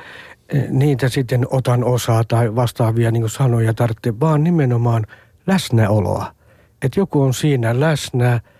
[0.69, 5.05] niitä sitten otan osaa tai vastaavia niin sanoja tarvitse, vaan nimenomaan
[5.47, 6.35] läsnäoloa.
[6.81, 8.39] Että joku on siinä läsnä–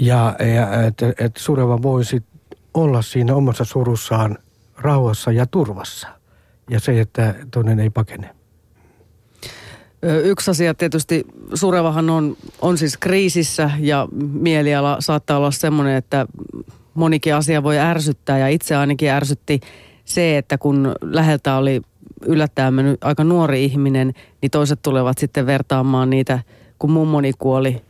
[0.00, 2.22] ja, ja että et sureva voisi
[2.74, 4.38] olla siinä omassa surussaan
[4.78, 6.08] rauhassa ja turvassa.
[6.70, 8.30] Ja se, että toinen ei pakene.
[10.24, 16.26] Yksi asia tietysti, surevahan on, on siis kriisissä ja mieliala saattaa olla semmoinen, että
[16.94, 19.60] monikin asia voi ärsyttää ja itse ainakin ärsytti
[20.04, 21.82] se, että kun läheltä oli
[22.26, 26.38] yllättäen mennyt aika nuori ihminen, niin toiset tulevat sitten vertaamaan niitä,
[26.78, 27.82] kun mummoni kuoli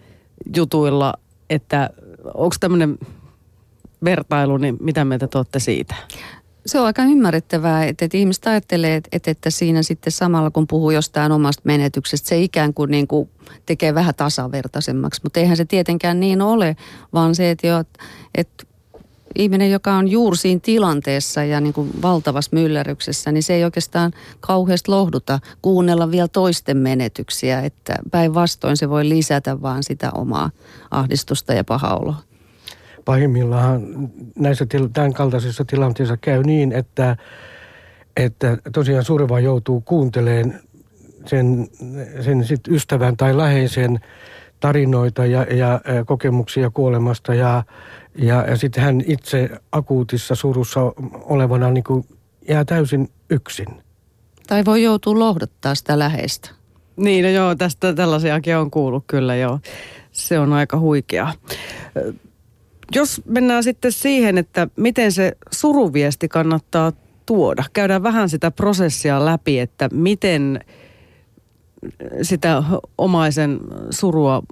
[0.56, 1.14] jutuilla–
[1.50, 1.90] että
[2.24, 2.98] onko tämmöinen
[4.04, 5.94] vertailu, niin mitä mieltä te olette siitä?
[6.66, 10.90] Se on aika ymmärrettävää, että, että ihmiset ajattelee, että, että siinä sitten samalla kun puhuu
[10.90, 13.30] jostain omasta menetyksestä, se ikään kuin, niin kuin
[13.66, 15.20] tekee vähän tasavertaisemmaksi.
[15.24, 16.76] Mutta eihän se tietenkään niin ole,
[17.12, 17.84] vaan se, että, jo,
[18.34, 18.64] että
[19.34, 24.12] ihminen, joka on juuri siinä tilanteessa ja niin kuin valtavassa myllerryksessä, niin se ei oikeastaan
[24.40, 30.50] kauheasti lohduta kuunnella vielä toisten menetyksiä, että päinvastoin se voi lisätä vaan sitä omaa
[30.90, 32.16] ahdistusta ja pahaoloa.
[33.04, 33.82] Pahimmillaan
[34.38, 37.16] näissä tämän kaltaisissa tilanteissa käy niin, että,
[38.16, 40.60] että tosiaan surva joutuu kuuntelemaan
[41.26, 41.68] sen,
[42.24, 44.00] sen sit ystävän tai läheisen
[44.60, 47.64] tarinoita ja, ja kokemuksia kuolemasta ja,
[48.18, 50.80] ja, ja sitten hän itse akuutissa surussa
[51.12, 52.04] olevana niin kuin
[52.48, 53.66] jää täysin yksin.
[54.46, 56.50] Tai voi joutua lohdottaa sitä läheistä.
[56.96, 59.58] Niin, no joo, tästä tällaisiakin on kuullut kyllä joo.
[60.12, 61.32] Se on aika huikea.
[62.94, 66.92] Jos mennään sitten siihen, että miten se suruviesti kannattaa
[67.26, 67.64] tuoda.
[67.72, 70.60] Käydään vähän sitä prosessia läpi, että miten
[72.22, 72.62] sitä
[72.98, 74.42] omaisen surua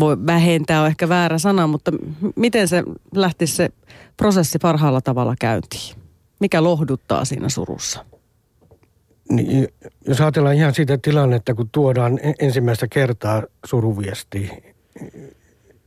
[0.00, 1.92] voi vähentää, on ehkä väärä sana, mutta
[2.36, 2.82] miten se
[3.14, 3.70] lähtisi se
[4.16, 5.96] prosessi parhaalla tavalla käyntiin?
[6.40, 8.04] Mikä lohduttaa siinä surussa?
[9.30, 9.68] Niin,
[10.06, 14.50] jos ajatellaan ihan sitä tilannetta, kun tuodaan ensimmäistä kertaa suruviesti,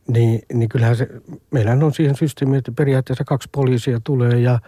[0.07, 1.07] niin, niin kyllähän se,
[1.51, 4.59] meillähän on siihen systeemi, että periaatteessa kaksi poliisia tulee ja,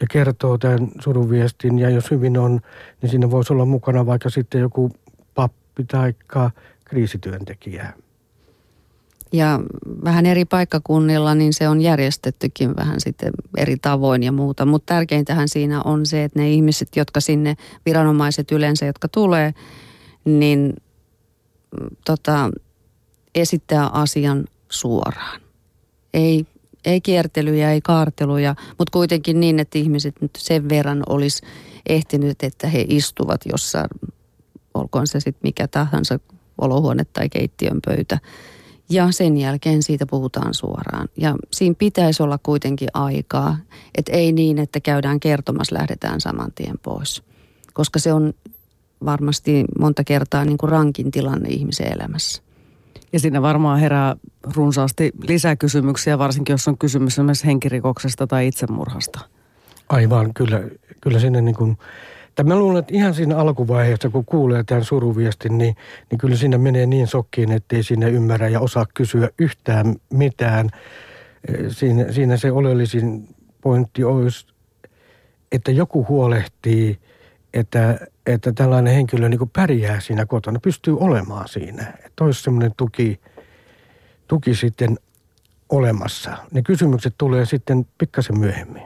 [0.00, 1.78] ja kertoo tämän suruviestin.
[1.78, 2.60] Ja jos hyvin on,
[3.02, 4.90] niin siinä voisi olla mukana vaikka sitten joku
[5.34, 6.14] pappi tai
[6.84, 7.92] kriisityöntekijä.
[9.32, 9.60] Ja
[10.04, 14.66] vähän eri paikkakunnilla niin se on järjestettykin vähän sitten eri tavoin ja muuta.
[14.66, 17.56] Mutta tärkeintähän siinä on se, että ne ihmiset, jotka sinne,
[17.86, 19.54] viranomaiset yleensä, jotka tulee,
[20.24, 20.74] niin
[21.80, 22.50] mm, tota,
[23.34, 25.40] esittää asian suoraan.
[26.14, 26.46] Ei,
[26.88, 31.42] ei kiertelyjä, ei kaarteluja, mutta kuitenkin niin, että ihmiset nyt sen verran olisi
[31.88, 33.88] ehtinyt, että he istuvat jossain,
[34.74, 36.18] olkoon se sitten mikä tahansa
[36.58, 38.18] olohuone tai keittiön pöytä–
[38.90, 41.08] ja sen jälkeen siitä puhutaan suoraan.
[41.16, 43.56] Ja siinä pitäisi olla kuitenkin aikaa,
[43.94, 47.22] että ei niin, että käydään kertomassa, lähdetään saman tien pois.
[47.74, 48.34] Koska se on
[49.04, 52.42] varmasti monta kertaa niin kuin rankin tilanne ihmisen elämässä.
[53.12, 54.16] Ja siinä varmaan herää
[54.56, 59.20] runsaasti lisäkysymyksiä, varsinkin jos on kysymys esimerkiksi henkirikoksesta tai itsemurhasta.
[59.88, 60.62] Aivan, kyllä,
[61.00, 61.78] kyllä sinne niin kuin
[62.44, 65.76] mä luulen, että ihan siinä alkuvaiheessa, kun kuulee tämän suruviestin, niin,
[66.10, 70.70] niin kyllä siinä menee niin sokkiin, ettei sinne ymmärrä ja osaa kysyä yhtään mitään.
[71.68, 73.28] Siinä, siinä se oleellisin
[73.60, 74.46] pointti olisi,
[75.52, 76.98] että joku huolehtii,
[77.54, 81.92] että, että tällainen henkilö niin kuin pärjää siinä kotona, pystyy olemaan siinä.
[82.06, 83.20] Että olisi semmoinen tuki,
[84.28, 84.98] tuki sitten
[85.68, 86.38] olemassa.
[86.50, 88.82] Ne kysymykset tulee sitten pikkasen myöhemmin.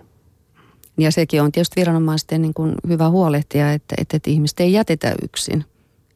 [0.98, 5.14] Ja sekin on tietysti viranomaisten niin kuin hyvä huolehtia, että, että, että ihmiset ei jätetä
[5.22, 5.64] yksin.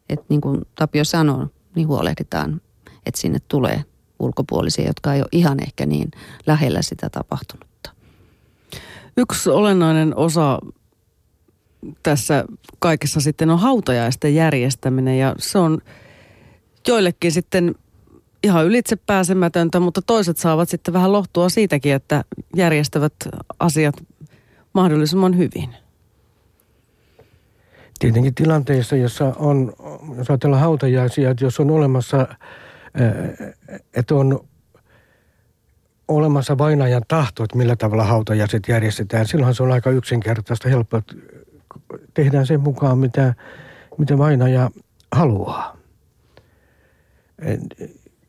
[0.09, 2.61] Että niin kuin Tapio sanoi, niin huolehditaan,
[3.05, 3.83] että sinne tulee
[4.19, 6.11] ulkopuolisia, jotka ei ole ihan ehkä niin
[6.47, 7.91] lähellä sitä tapahtunutta.
[9.17, 10.59] Yksi olennainen osa
[12.03, 12.45] tässä
[12.79, 15.77] kaikessa sitten on hautajaisten järjestäminen ja se on
[16.87, 17.75] joillekin sitten
[18.43, 22.23] ihan ylitse pääsemätöntä, mutta toiset saavat sitten vähän lohtua siitäkin, että
[22.55, 23.13] järjestävät
[23.59, 23.95] asiat
[24.73, 25.69] mahdollisimman hyvin?
[27.99, 29.73] Tietenkin tilanteissa, jossa on,
[30.17, 32.27] jos ajatellaan hautajaisia, että jos on olemassa,
[33.93, 34.39] että on
[36.07, 41.15] olemassa vainajan tahto, että millä tavalla hautajaiset järjestetään, silloinhan se on aika yksinkertaista, helppoa, että
[42.13, 43.33] tehdään sen mukaan, mitä,
[43.97, 44.69] mitä vainaja
[45.11, 45.77] haluaa.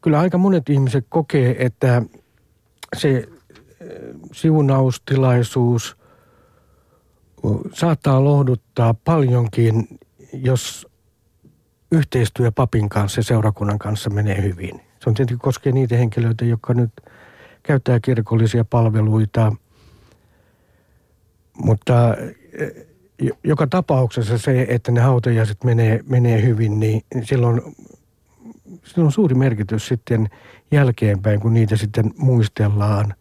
[0.01, 2.03] Kyllä aika monet ihmiset kokee, että
[2.97, 3.29] se
[4.33, 5.97] siunaustilaisuus
[7.75, 9.99] saattaa lohduttaa paljonkin,
[10.33, 10.89] jos
[11.93, 14.81] yhteistyö papin kanssa ja seurakunnan kanssa menee hyvin.
[15.03, 16.91] Se on tietenkin koskee niitä henkilöitä, jotka nyt
[17.63, 19.53] käyttää kirkollisia palveluita,
[21.65, 22.17] mutta
[22.53, 22.88] eh,
[23.45, 27.63] joka tapauksessa se, että ne hautajaiset menee, menee hyvin, niin silloin,
[28.85, 30.29] silloin on suuri merkitys sitten
[30.71, 33.15] jälkeenpäin, kun niitä sitten muistellaan,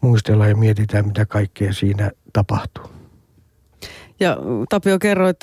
[0.00, 2.84] muistellaan ja mietitään, mitä kaikkea siinä tapahtuu.
[4.20, 4.36] Ja
[4.68, 5.40] Tapio kerroit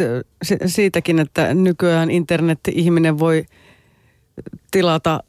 [0.65, 3.45] siitäkin, että nykyään internet-ihminen voi
[4.71, 5.23] tilata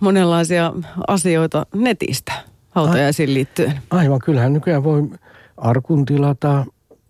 [0.00, 0.72] monenlaisia
[1.08, 2.32] asioita netistä
[2.70, 3.80] hautajaisiin liittyen.
[3.90, 5.10] Aivan, kyllähän nykyään voi
[5.56, 6.64] arkun tilata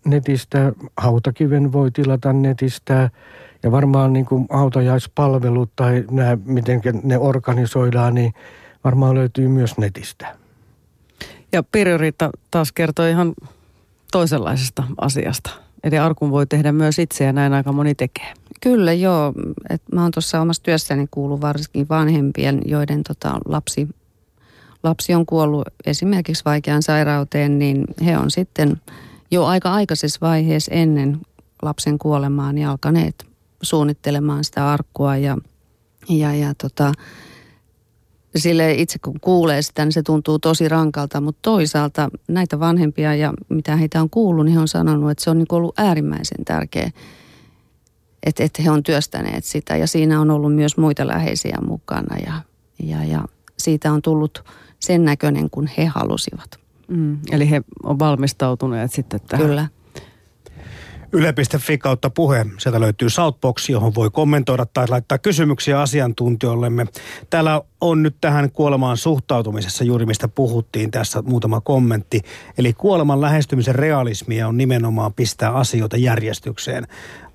[0.05, 3.11] netistä, hautakiven voi tilata netistä
[3.63, 8.35] ja varmaan niin kuin hautajaispalvelut tai nämä, miten ne organisoidaan, niin
[8.85, 10.37] varmaan löytyy myös netistä.
[11.53, 11.99] Ja Pirjo
[12.51, 13.33] taas kertoi ihan
[14.13, 15.51] toisenlaisesta asiasta.
[15.85, 18.33] Eli arkun voi tehdä myös itse ja näin aika moni tekee.
[18.61, 19.33] Kyllä joo.
[19.71, 23.89] Et mä oon tuossa omassa työssäni kuullut varsinkin vanhempien, joiden tota, lapsi,
[24.83, 28.81] lapsi on kuollut esimerkiksi vaikeaan sairauteen, niin he on sitten
[29.31, 31.21] jo aika aikaisessa vaiheessa ennen
[31.63, 33.27] lapsen kuolemaa niin alkaneet
[33.63, 35.39] suunnittelemaan sitä arkkua ja,
[36.09, 36.93] ja, ja tota,
[38.37, 43.33] sille itse kun kuulee sitä, niin se tuntuu tosi rankalta, mutta toisaalta näitä vanhempia ja
[43.49, 46.91] mitä heitä on kuullut, niin he on sanonut, että se on niin ollut äärimmäisen tärkeä,
[48.23, 52.33] että, että he on työstäneet sitä ja siinä on ollut myös muita läheisiä mukana ja,
[52.83, 53.25] ja, ja
[53.59, 54.45] siitä on tullut
[54.81, 56.60] sen näköinen kuin he halusivat.
[56.91, 59.47] Mm, eli he on valmistautuneet sitten tähän.
[59.47, 59.69] Kyllä.
[61.13, 62.47] Yle.fi kautta puhe.
[62.59, 66.87] Sieltä löytyy Southbox, johon voi kommentoida tai laittaa kysymyksiä asiantuntijoillemme.
[67.31, 72.21] Täällä on nyt tähän kuolemaan suhtautumisessa juuri mistä puhuttiin tässä muutama kommentti.
[72.59, 76.87] Eli kuoleman lähestymisen realismia on nimenomaan pistää asioita järjestykseen.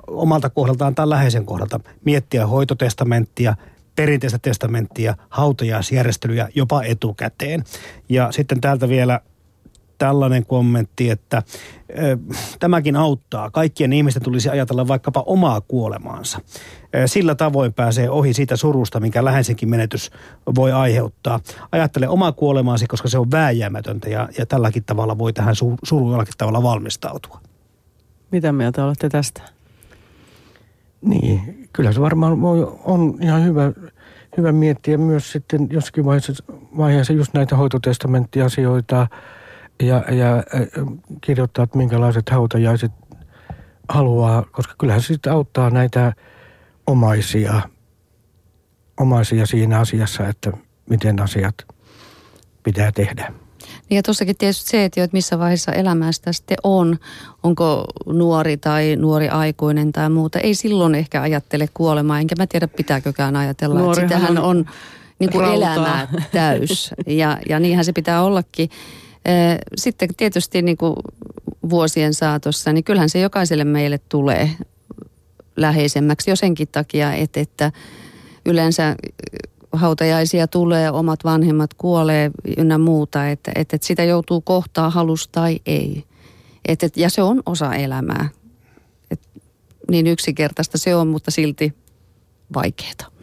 [0.07, 3.55] Omalta kohdaltaan tai läheisen kohdalta miettiä hoitotestamenttia,
[3.95, 7.63] perinteistä testamenttia, hautajaisjärjestelyjä jopa etukäteen.
[8.09, 9.19] Ja sitten täältä vielä
[9.97, 11.43] tällainen kommentti, että
[11.89, 12.17] ö,
[12.59, 13.51] tämäkin auttaa.
[13.51, 16.39] Kaikkien ihmisten tulisi ajatella vaikkapa omaa kuolemaansa.
[16.95, 20.11] Ö, sillä tavoin pääsee ohi siitä surusta, minkä läheisenkin menetys
[20.55, 21.39] voi aiheuttaa.
[21.71, 26.11] Ajattele omaa kuolemaasi, koska se on vääjäämätöntä ja, ja tälläkin tavalla voi tähän su, suruun
[26.11, 27.39] jollakin tavalla valmistautua.
[28.31, 29.41] Mitä mieltä olette tästä?
[31.01, 33.71] Niin, kyllä se varmaan voi, on ihan hyvä,
[34.37, 36.43] hyvä miettiä myös sitten jossakin vaiheessa,
[36.77, 39.07] vaiheessa just näitä hoitotestamenttiasioita
[39.83, 40.43] ja, ja
[41.21, 42.91] kirjoittaa, että minkälaiset hautajaiset
[43.89, 46.13] haluaa, koska kyllähän se sitten auttaa näitä
[46.87, 47.61] omaisia,
[48.99, 50.51] omaisia siinä asiassa, että
[50.89, 51.55] miten asiat
[52.63, 53.33] pitää tehdä.
[53.89, 56.97] Niin ja tuossakin tietysti se, että, missä vaiheessa elämää sitä sitten on,
[57.43, 60.39] onko nuori tai nuori aikuinen tai muuta.
[60.39, 64.65] Ei silloin ehkä ajattele kuolemaa, enkä mä tiedä pitääkökään ajatella, Nuorihan että sitähän on, on
[65.19, 66.91] niin kuin elämää täys.
[67.07, 68.69] Ja, ja niinhän se pitää ollakin.
[69.77, 70.95] Sitten tietysti niin kuin
[71.69, 74.51] vuosien saatossa, niin kyllähän se jokaiselle meille tulee
[75.55, 77.71] läheisemmäksi jo senkin takia, että, että
[78.45, 78.95] yleensä
[79.71, 86.03] hautajaisia tulee, omat vanhemmat kuolee ynnä muuta, että, että, sitä joutuu kohtaa halus tai ei.
[86.67, 88.29] Että, ja se on osa elämää.
[89.11, 89.21] Et
[89.91, 91.73] niin yksinkertaista se on, mutta silti
[92.53, 93.14] vaikeaa.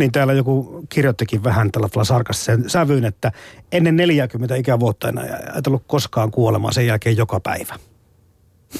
[0.00, 3.32] Niin täällä joku kirjoittikin vähän tällä tavalla sarkastisen sävyyn, että
[3.72, 7.74] ennen 40 ikävuotta en ajatellut koskaan kuolemaa sen jälkeen joka päivä.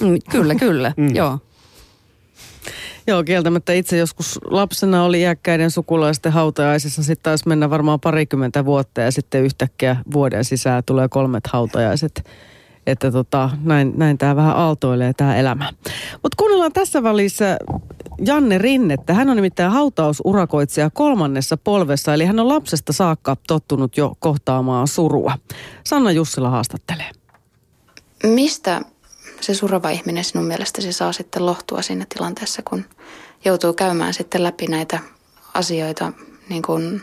[0.00, 1.14] Mm, kyllä, kyllä, mm.
[1.14, 1.38] joo.
[3.06, 7.02] Joo, kieltämättä itse joskus lapsena oli iäkkäiden sukulaisten hautajaisissa.
[7.02, 12.24] Sitten taisi mennä varmaan parikymmentä vuotta ja sitten yhtäkkiä vuoden sisään tulee kolmet hautajaiset.
[12.86, 15.72] Että tota, näin, näin tämä vähän aaltoilee tämä elämä.
[16.22, 17.58] Mutta kuunnellaan tässä välissä
[18.26, 19.14] Janne Rinnettä.
[19.14, 25.38] Hän on nimittäin hautausurakoitsija kolmannessa polvessa, eli hän on lapsesta saakka tottunut jo kohtaamaan surua.
[25.84, 27.10] Sanna Jussila haastattelee.
[28.22, 28.80] Mistä
[29.40, 32.84] se surava ihminen sinun mielestäsi saa sitten lohtua siinä tilanteessa, kun
[33.44, 34.98] joutuu käymään sitten läpi näitä
[35.54, 36.12] asioita,
[36.48, 37.02] niin kuin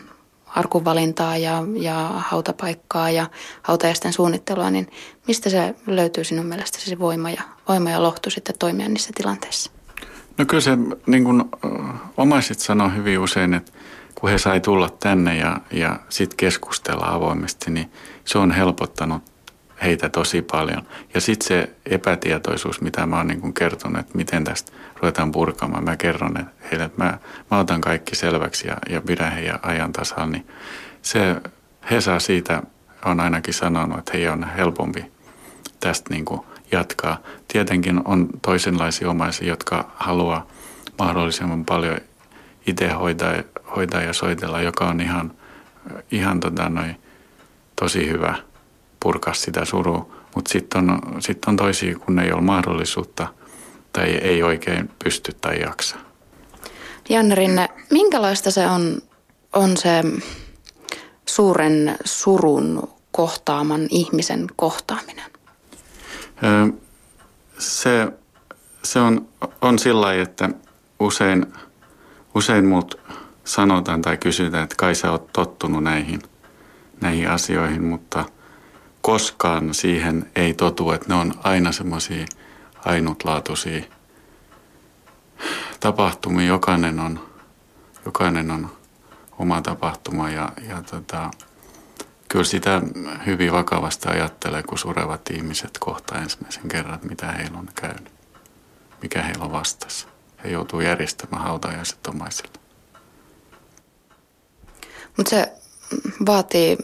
[0.58, 3.26] arkuvalintaa ja, ja hautapaikkaa ja
[3.62, 4.90] hautajaisten suunnittelua, niin
[5.26, 9.70] mistä se löytyy sinun mielestäsi se voima ja, voima ja lohtu sitten toimia niissä tilanteissa?
[10.38, 10.70] No kyllä se,
[11.06, 11.44] niin kuin
[12.16, 13.72] omaiset sanoo hyvin usein, että
[14.14, 17.92] kun he sai tulla tänne ja, ja sitten keskustella avoimesti, niin
[18.24, 19.22] se on helpottanut
[19.82, 20.82] heitä tosi paljon.
[21.14, 25.84] Ja sitten se epätietoisuus, mitä mä oon niin kertonut, että miten tästä ruvetaan purkamaan.
[25.84, 27.18] Mä kerron että heille, että mä,
[27.50, 30.46] mä otan kaikki selväksi ja, ja pidän heidän ajan tasalla, niin
[31.02, 31.36] se,
[31.90, 32.62] he saa siitä,
[33.04, 35.04] on ainakin sanonut, että he on helpompi
[35.80, 36.40] tästä niin kuin
[36.72, 37.18] jatkaa.
[37.48, 40.46] Tietenkin on toisenlaisia omaisia, jotka haluaa
[40.98, 41.98] mahdollisimman paljon
[42.66, 43.32] itse hoitaa,
[43.76, 45.32] hoitaa ja soitella, joka on ihan,
[46.10, 46.96] ihan tota noin,
[47.76, 48.34] tosi hyvä–
[49.00, 50.18] purkaa sitä surua.
[50.34, 53.28] Mutta sitten on, sit on toisia, kun ei ole mahdollisuutta
[53.92, 55.96] tai ei oikein pysty tai jaksa.
[57.08, 59.02] Janne Rinne, minkälaista se on,
[59.52, 60.02] on se
[61.26, 65.30] suuren surun kohtaaman ihmisen kohtaaminen?
[67.58, 68.12] Se,
[68.84, 69.28] se on,
[69.60, 70.50] on sillä lailla, että
[71.00, 71.46] usein,
[72.34, 73.00] usein mut
[73.44, 76.22] sanotaan tai kysytään, että kai sä oot tottunut näihin,
[77.00, 78.24] näihin asioihin, mutta–
[79.02, 82.26] koskaan siihen ei totu, että ne on aina semmoisia
[82.84, 83.84] ainutlaatuisia
[85.80, 86.46] tapahtumia.
[86.46, 87.28] Jokainen on,
[88.04, 88.70] jokainen on
[89.38, 91.30] oma tapahtuma ja, ja tota,
[92.28, 92.82] kyllä sitä
[93.26, 98.12] hyvin vakavasti ajattelee, kun surevat ihmiset kohtaa ensimmäisen kerran, mitä heillä on käynyt,
[99.02, 100.08] mikä heillä on vastassa.
[100.44, 102.58] He joutuu järjestämään hautajaiset omaisille.
[105.16, 105.52] Mutta se
[106.26, 106.76] vaatii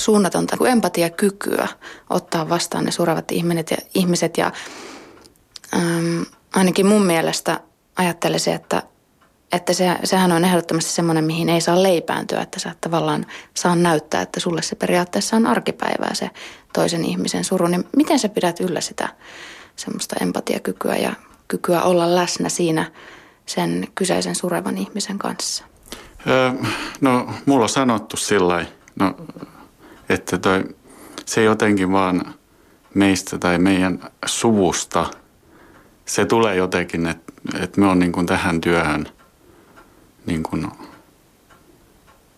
[0.00, 1.68] suunnatonta kuin empatiakykyä
[2.10, 4.52] ottaa vastaan ne surevat ihmiset ja, ihmiset ja
[5.74, 7.60] äm, ainakin mun mielestä
[7.96, 8.82] ajattelisin, että,
[9.52, 14.22] että se, sehän on ehdottomasti semmoinen, mihin ei saa leipääntyä, että sä tavallaan saa näyttää,
[14.22, 16.30] että sulle se periaatteessa on arkipäivää se
[16.72, 19.08] toisen ihmisen suru, niin miten sä pidät yllä sitä
[19.76, 21.12] semmoista empatiakykyä ja
[21.48, 22.92] kykyä olla läsnä siinä
[23.46, 25.64] sen kyseisen surevan ihmisen kanssa?
[26.26, 26.52] Öö,
[27.00, 28.66] no, mulla on sanottu sillä
[29.00, 29.14] no
[30.10, 30.64] että toi,
[31.26, 32.34] se jotenkin vaan
[32.94, 35.06] meistä tai meidän suvusta
[36.04, 39.06] se tulee jotenkin, että, että me on niin kuin tähän työhön
[40.26, 40.68] niin kuin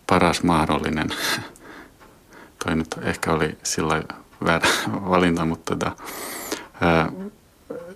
[0.07, 1.09] paras mahdollinen.
[2.65, 4.03] Toi nyt ehkä oli sillä
[4.45, 4.69] väärä
[5.11, 5.97] valinta, mutta tota,
[6.81, 7.13] ää,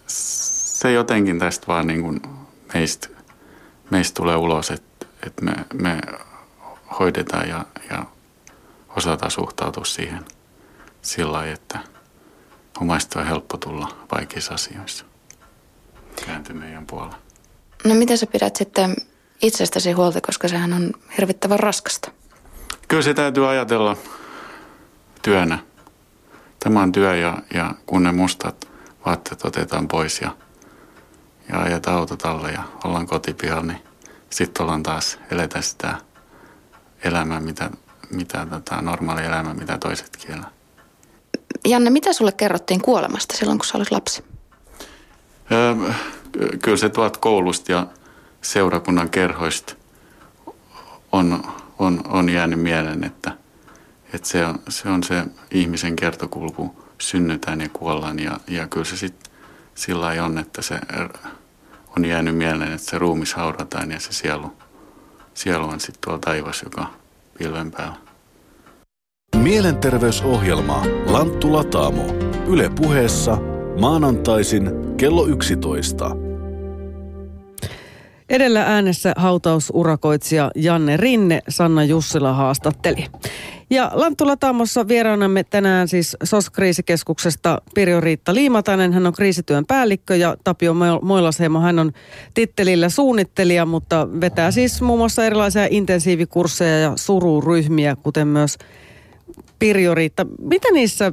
[0.07, 2.23] se jotenkin tästä vaan niin kuin
[2.75, 3.09] meistä,
[3.91, 6.01] meistä tulee ulos, että, että me, me
[6.99, 8.07] hoidetaan ja, ja
[8.97, 10.25] osataan suhtautua siihen
[11.03, 11.79] sillä lailla, että
[12.81, 15.05] omaista on helppo tulla vaikeissa asioissa.
[16.27, 17.19] Käänty meidän puolella.
[17.85, 18.97] No miten sä pidät sitten
[19.43, 22.11] itsestäsi huolta, koska sehän on hirvittävän raskasta?
[22.89, 23.97] Kyllä se täytyy ajatella
[25.23, 25.59] työnä.
[26.59, 28.69] Tämä on työ ja, ja kun ne mustat
[29.07, 30.37] vaatteet otetaan pois ja,
[31.49, 33.83] ja ajetaan autotalle ja ollaan kotipihalla, niin
[34.31, 35.99] sitten ollaan taas, eletä sitä
[37.05, 37.71] elämää, mitä,
[38.11, 40.51] mitä tota, normaali elämä, mitä toisetkin elää.
[41.65, 44.25] Janne, mitä sulle kerrottiin kuolemasta silloin, kun sä olit lapsi?
[45.53, 45.75] Öö,
[46.63, 47.87] kyllä se tuolta koulusta ja
[48.43, 49.75] seurakunnan kerhoista
[51.13, 51.45] on,
[51.79, 53.33] on, on jäänyt mieleen, että,
[54.13, 58.97] että se, on, se on se ihmisen kertokulku, synnytään ja kuollaan ja, ja kyllä se
[58.97, 59.33] sitten
[59.75, 60.81] sillä on, että se
[61.97, 64.53] on jäänyt mieleen, että se ruumis haudataan ja se sielu,
[65.35, 66.87] sielu on sitten tuolla taivas, joka
[67.39, 67.97] pilven päällä.
[69.37, 72.07] Mielenterveysohjelma Lanttu Lataamo.
[72.47, 73.39] Yle puheessa
[73.81, 76.26] maanantaisin kello 11.
[78.29, 83.05] Edellä äänessä hautausurakoitsija Janne Rinne, Sanna Jussila haastatteli.
[83.71, 88.93] Ja Lanttula Taamossa vieraanamme tänään siis SOS-kriisikeskuksesta Pirjo Riitta Liimatainen.
[88.93, 91.93] Hän on kriisityön päällikkö ja Tapio Moilasheimo, hän on
[92.35, 98.59] tittelillä suunnittelija, mutta vetää siis muun muassa erilaisia intensiivikursseja ja sururyhmiä, kuten myös
[99.59, 100.27] Pirjo Riitta.
[100.41, 101.13] Mitä niissä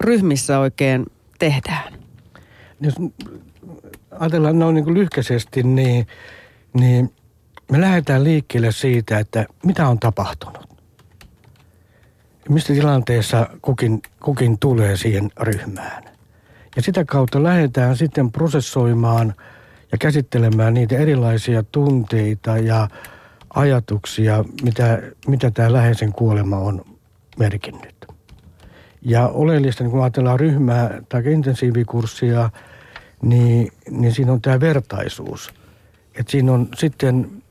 [0.00, 1.06] ryhmissä oikein
[1.38, 1.92] tehdään?
[4.18, 6.06] Ajatellaan noin niin lyhkäisesti, niin,
[6.74, 7.12] niin
[7.70, 10.68] me lähdetään liikkeelle siitä, että mitä on tapahtunut.
[12.48, 16.04] Mistä tilanteessa kukin, kukin tulee siihen ryhmään.
[16.76, 19.34] Ja sitä kautta lähdetään sitten prosessoimaan
[19.92, 22.88] ja käsittelemään niitä erilaisia tunteita ja
[23.54, 26.84] ajatuksia, mitä, mitä tämä läheisen kuolema on
[27.38, 28.06] merkinnyt.
[29.02, 32.50] Ja oleellista, niin kun ajatellaan ryhmää tai intensiivikurssia,
[33.24, 35.54] niin, niin siinä on tämä vertaisuus.
[36.14, 37.42] Että siinä on sitten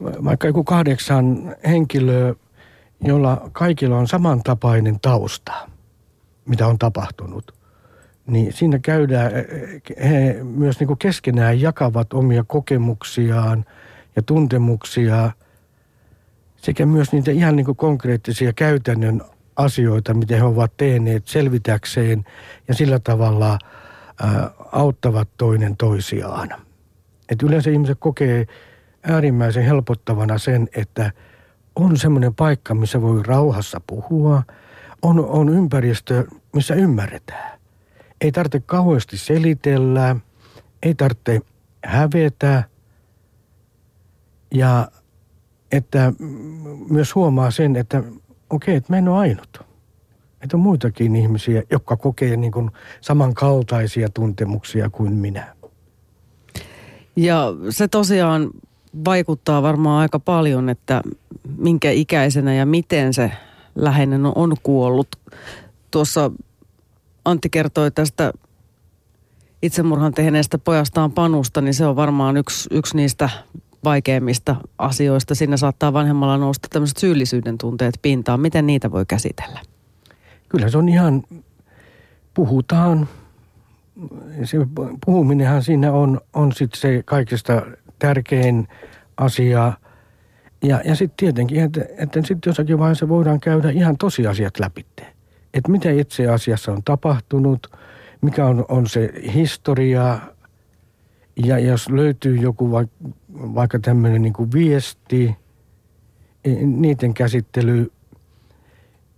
[0.00, 2.34] vaikka joku kahdeksan henkilöä,
[3.00, 5.52] jolla kaikilla on samantapainen tausta,
[6.46, 7.54] mitä on tapahtunut.
[8.26, 9.32] Niin siinä käydään,
[10.04, 13.64] he myös niin kuin keskenään jakavat omia kokemuksiaan
[14.16, 15.30] ja tuntemuksia
[16.56, 19.22] sekä myös niitä ihan niin kuin konkreettisia käytännön
[19.56, 22.24] asioita, mitä he ovat tehneet selvitäkseen
[22.68, 23.58] ja sillä tavalla–
[24.72, 26.48] auttavat toinen toisiaan.
[27.28, 28.46] Et yleensä ihmiset kokee
[29.02, 31.12] äärimmäisen helpottavana sen, että
[31.76, 34.42] on semmoinen paikka, missä voi rauhassa puhua,
[35.02, 37.58] on, on ympäristö, missä ymmärretään.
[38.20, 40.16] Ei tarvitse kauheasti selitellä,
[40.82, 41.40] ei tarvitse
[41.84, 42.64] hävetä
[44.54, 44.88] ja
[45.72, 46.12] että
[46.90, 48.16] myös huomaa sen, että okei,
[48.50, 49.65] okay, että mä en ole ainut
[50.42, 52.70] että on muitakin ihmisiä, jotka kokee niin kuin
[53.00, 55.56] samankaltaisia tuntemuksia kuin minä.
[57.16, 58.50] Ja se tosiaan
[59.04, 61.02] vaikuttaa varmaan aika paljon, että
[61.58, 63.32] minkä ikäisenä ja miten se
[63.74, 65.08] läheinen on kuollut.
[65.90, 66.30] Tuossa
[67.24, 68.32] Antti kertoi tästä
[69.62, 73.30] itsemurhan tehneestä pojastaan Panusta, niin se on varmaan yksi, yksi niistä
[73.84, 75.34] vaikeimmista asioista.
[75.34, 78.40] Siinä saattaa vanhemmalla nousta tämmöiset syyllisyyden tunteet pintaan.
[78.40, 79.60] Miten niitä voi käsitellä?
[80.56, 81.22] Kyllä se on ihan,
[82.34, 83.08] puhutaan,
[84.44, 84.58] se
[85.06, 87.62] puhuminenhan siinä on, on sitten se kaikista
[87.98, 88.68] tärkein
[89.16, 89.72] asia.
[90.62, 94.86] Ja, ja sitten tietenkin, että, että sitten jossakin vaiheessa voidaan käydä ihan tosiasiat läpi.
[95.54, 97.76] Että mitä itse asiassa on tapahtunut,
[98.20, 100.18] mikä on, on se historia,
[101.36, 102.70] ja jos löytyy joku
[103.32, 105.36] vaikka tämmöinen niin viesti,
[106.62, 107.92] niiden käsittely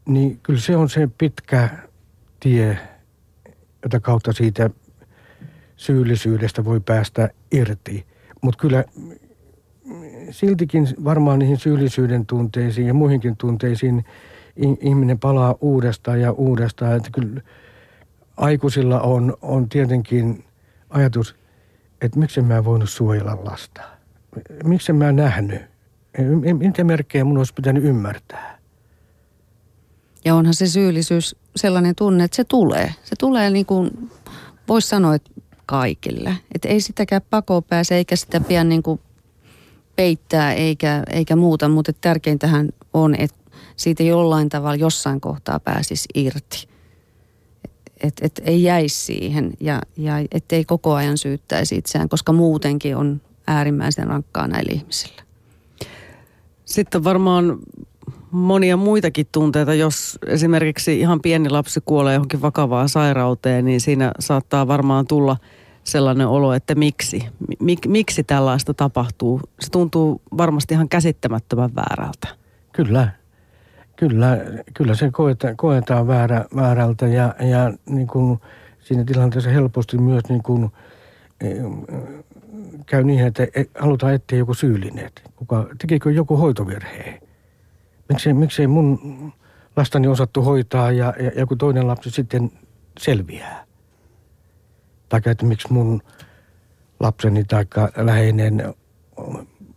[0.08, 1.68] niin kyllä se on se pitkä
[2.40, 2.78] tie,
[3.82, 4.70] jota kautta siitä
[5.76, 8.06] syyllisyydestä voi päästä irti.
[8.42, 8.84] Mutta kyllä
[10.30, 14.04] siltikin varmaan niihin syyllisyyden tunteisiin ja muihinkin tunteisiin
[14.80, 16.96] ihminen palaa uudestaan ja uudestaan.
[16.96, 17.40] Että kyllä
[18.36, 20.44] aikuisilla on, on tietenkin
[20.90, 21.36] ajatus,
[22.00, 23.82] että miksi mä voinut suojella lasta.
[24.64, 25.62] Miksi mä nähnyt?
[26.58, 28.57] Mitä merkkejä mun olisi pitänyt ymmärtää?
[30.28, 32.94] Ja onhan se syyllisyys sellainen tunne, että se tulee.
[33.04, 34.10] Se tulee niin kuin,
[34.68, 35.30] voisi sanoa, että
[35.66, 36.36] kaikille.
[36.54, 39.00] Että ei sitäkään pakoon pääse eikä sitä pian niin kuin
[39.96, 43.36] peittää eikä, eikä muuta, mutta tärkeintähän on, että
[43.76, 46.68] siitä jollain tavalla jossain kohtaa pääsisi irti.
[48.02, 53.20] Että et ei jäisi siihen ja, ja ettei koko ajan syyttäisi itseään, koska muutenkin on
[53.46, 55.22] äärimmäisen rankkaa näille ihmisille.
[56.64, 57.58] Sitten varmaan
[58.30, 59.74] monia muitakin tunteita.
[59.74, 65.36] Jos esimerkiksi ihan pieni lapsi kuolee johonkin vakavaan sairauteen, niin siinä saattaa varmaan tulla
[65.84, 67.26] sellainen olo, että miksi,
[67.60, 69.40] mik, miksi tällaista tapahtuu.
[69.60, 72.28] Se tuntuu varmasti ihan käsittämättömän väärältä.
[72.72, 73.10] Kyllä,
[73.96, 74.38] kyllä,
[74.74, 78.38] kyllä se koetaan, koetaan väärä, väärältä ja, ja niin kuin
[78.80, 80.70] siinä tilanteessa helposti myös niin kuin,
[81.40, 81.56] eh,
[82.86, 83.46] käy niin, että
[83.78, 85.10] halutaan etsiä joku syyllinen.
[85.36, 87.27] Kuka, tekikö joku hoitovirheen?
[88.08, 88.98] Miksei, miksei mun
[89.76, 92.52] lastani osattu hoitaa ja, ja joku toinen lapsi sitten
[92.98, 93.64] selviää.
[95.08, 96.02] Tai että miksi mun
[97.00, 98.74] lapseni tai läheinen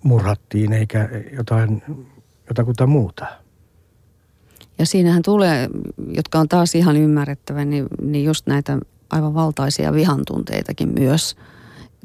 [0.03, 1.83] murhattiin eikä jotain,
[2.49, 3.25] jotakuta muuta.
[4.77, 5.69] Ja siinähän tulee,
[6.07, 8.77] jotka on taas ihan ymmärrettävä, niin, niin just näitä
[9.09, 11.35] aivan valtaisia vihantunteitakin myös–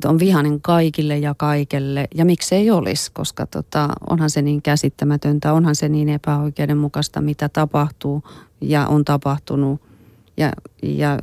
[0.05, 2.09] on vihanen kaikille ja kaikelle.
[2.15, 8.23] Ja miksei olisi, koska tota, onhan se niin käsittämätöntä, onhan se niin epäoikeudenmukaista, mitä tapahtuu
[8.61, 9.81] ja on tapahtunut.
[10.37, 11.19] Ja, ja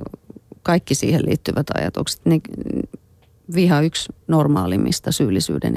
[0.63, 2.21] kaikki siihen liittyvät ajatukset.
[2.25, 2.41] Niin
[3.55, 5.75] viha yksi normaalimmista syyllisyyden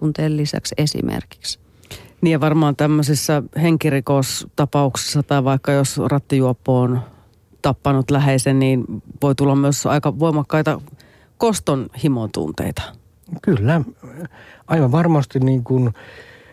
[0.00, 1.58] tunteen lisäksi esimerkiksi.
[2.20, 7.00] Niin ja varmaan tämmöisissä henkirikostapauksissa tai vaikka jos rattijuoppo on
[7.62, 8.84] tappanut läheisen, niin
[9.22, 10.80] voi tulla myös aika voimakkaita
[11.42, 12.82] koston himotunteita?
[13.42, 13.80] Kyllä,
[14.66, 15.92] aivan varmasti niin kuin,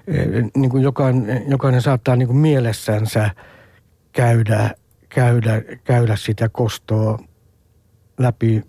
[0.08, 0.28] eh,
[0.58, 3.30] niin kuin jokainen, jokainen saattaa niin kuin mielessänsä
[4.12, 4.76] käydä,
[5.10, 7.20] käydä, käydä sitä kostoa
[8.18, 8.64] läpi.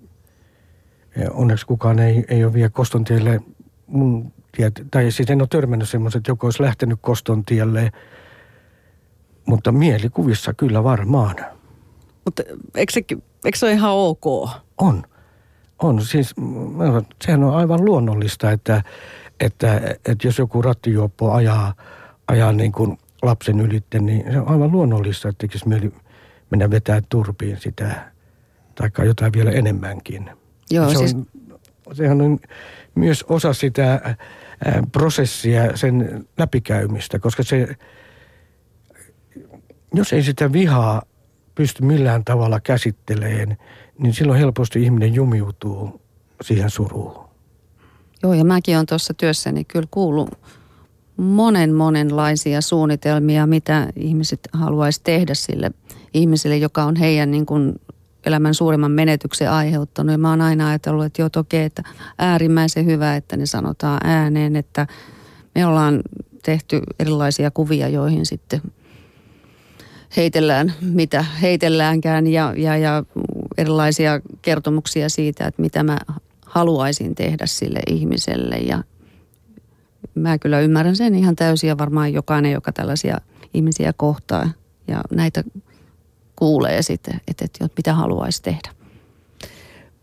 [1.16, 3.40] Eh, onneksi kukaan ei, ei ole vielä koston tielle
[3.86, 7.92] mun tiet, tai siis en ole törmännyt semmoiset, että joku olisi lähtenyt koston tielle,
[9.46, 11.36] mutta mielikuvissa kyllä varmaan.
[12.24, 12.42] Mutta
[12.74, 13.00] eikö se,
[13.44, 14.26] eikö se ole ihan ok?
[14.78, 15.09] On.
[15.82, 16.34] On, siis
[17.24, 18.82] sehän on aivan luonnollista, että,
[19.40, 21.74] että, että jos joku rattijuoppo ajaa,
[22.28, 25.92] ajaa niin kuin lapsen ylitte, niin se on aivan luonnollista, että tekisi mieli
[26.50, 28.12] mennä vetää turpiin sitä,
[28.74, 30.30] tai jotain vielä enemmänkin.
[30.70, 31.14] Joo, se siis...
[31.14, 31.26] on,
[31.92, 32.38] sehän on
[32.94, 34.16] myös osa sitä
[34.92, 37.68] prosessia, sen läpikäymistä, koska se,
[39.94, 41.02] jos ei sitä vihaa
[41.54, 43.56] pysty millään tavalla käsittelemään,
[44.02, 46.00] niin silloin helposti ihminen jumiutuu
[46.42, 47.30] siihen suruun.
[48.22, 50.28] Joo, ja mäkin olen tuossa työssäni kyllä kuullut
[51.16, 55.70] monen monenlaisia suunnitelmia, mitä ihmiset haluaisi tehdä sille
[56.14, 57.74] ihmiselle, joka on heidän niin kuin
[58.26, 60.12] elämän suurimman menetyksen aiheuttanut.
[60.12, 61.82] Ja mä oon aina ajatellut, että joo, toki, että
[62.18, 64.86] äärimmäisen hyvä, että ne sanotaan ääneen, että
[65.54, 66.00] me ollaan
[66.42, 68.62] tehty erilaisia kuvia, joihin sitten
[70.16, 73.04] heitellään, mitä heitelläänkään ja, ja, ja
[73.58, 75.98] erilaisia kertomuksia siitä, että mitä mä
[76.46, 78.84] haluaisin tehdä sille ihmiselle ja
[80.14, 83.18] mä kyllä ymmärrän sen ihan täysin ja varmaan jokainen, joka tällaisia
[83.54, 84.50] ihmisiä kohtaa
[84.88, 85.44] ja näitä
[86.36, 88.70] kuulee sitten, että, että mitä haluaisi tehdä.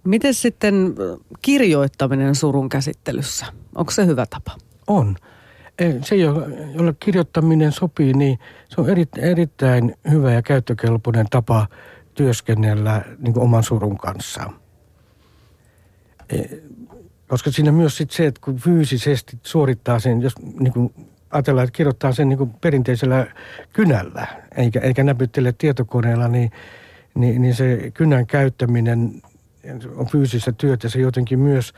[0.04, 0.96] Miten sitten
[1.42, 3.46] kirjoittaminen surun käsittelyssä?
[3.76, 4.52] Onko se hyvä tapa?
[4.88, 5.16] On.
[6.02, 8.40] Se, jolle kirjoittaminen sopii, niin
[8.70, 8.88] se on
[9.18, 11.68] erittäin hyvä ja käyttökelpoinen tapa
[12.18, 14.50] työskennellä niin kuin oman surun kanssa.
[16.30, 16.44] E,
[17.28, 20.94] koska siinä myös sit se, että kun fyysisesti suorittaa sen, jos niin kuin
[21.30, 23.28] ajatellaan, että kirjoittaa sen niin kuin perinteisellä
[23.74, 26.52] kynällä, eikä, eikä näpyttele tietokoneella, niin,
[27.16, 29.22] niin, niin se kynän käyttäminen
[29.96, 30.90] on fyysistä työtä.
[30.90, 31.74] Se jotenkin myös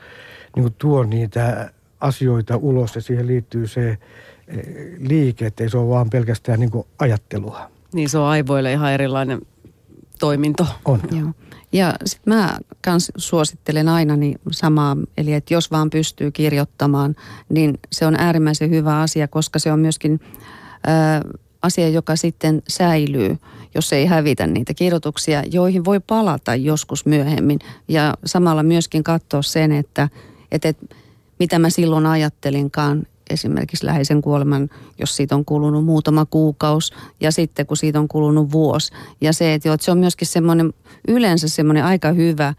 [0.56, 1.70] niin kuin tuo niitä
[2.00, 3.98] asioita ulos ja siihen liittyy se e,
[4.98, 7.70] liike, että ei se ole vaan pelkästään niin kuin ajattelua.
[7.94, 9.40] Niin se on aivoille ihan erilainen
[10.20, 10.66] toiminto.
[10.84, 11.00] On.
[11.12, 11.32] Joo.
[11.72, 17.16] Ja sitten mä kans suosittelen aina niin samaa, eli että jos vaan pystyy kirjoittamaan,
[17.48, 20.20] niin se on äärimmäisen hyvä asia, koska se on myöskin
[20.86, 21.22] ää,
[21.62, 23.38] asia, joka sitten säilyy,
[23.74, 27.58] jos ei hävitä niitä kirjoituksia, joihin voi palata joskus myöhemmin.
[27.88, 30.08] Ja samalla myöskin katsoa sen, että,
[30.52, 30.86] että, että
[31.38, 34.68] mitä mä silloin ajattelinkaan, esimerkiksi läheisen kuoleman,
[34.98, 38.92] jos siitä on kulunut muutama kuukausi ja sitten kun siitä on kulunut vuosi.
[39.20, 40.72] Ja se, että, jo, että se on myöskin semmoinen,
[41.08, 42.54] yleensä semmoinen aika hyvä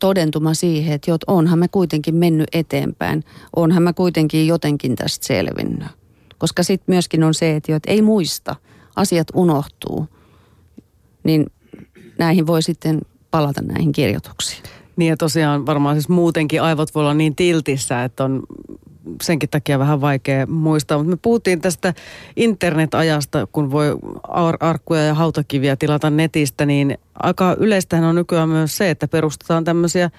[0.00, 3.24] todentuma siihen, että, jo, että onhan me kuitenkin mennyt eteenpäin,
[3.56, 5.88] onhan mä kuitenkin jotenkin tästä selvinnyt.
[6.38, 8.56] Koska sitten myöskin on se, että, jo, että ei muista,
[8.96, 10.06] asiat unohtuu,
[11.24, 11.46] niin
[12.18, 14.62] näihin voi sitten palata näihin kirjoituksiin.
[14.96, 18.42] Niin ja tosiaan varmaan siis muutenkin aivot voi olla niin tiltissä, että on
[19.22, 20.98] senkin takia vähän vaikea muistaa.
[20.98, 21.94] Mutta me puhuttiin tästä
[22.36, 23.98] internetajasta, kun voi
[24.28, 29.64] ar- arkkuja ja hautakiviä tilata netistä, niin aika yleistähän on nykyään myös se, että perustetaan
[29.64, 30.10] tämmöisiä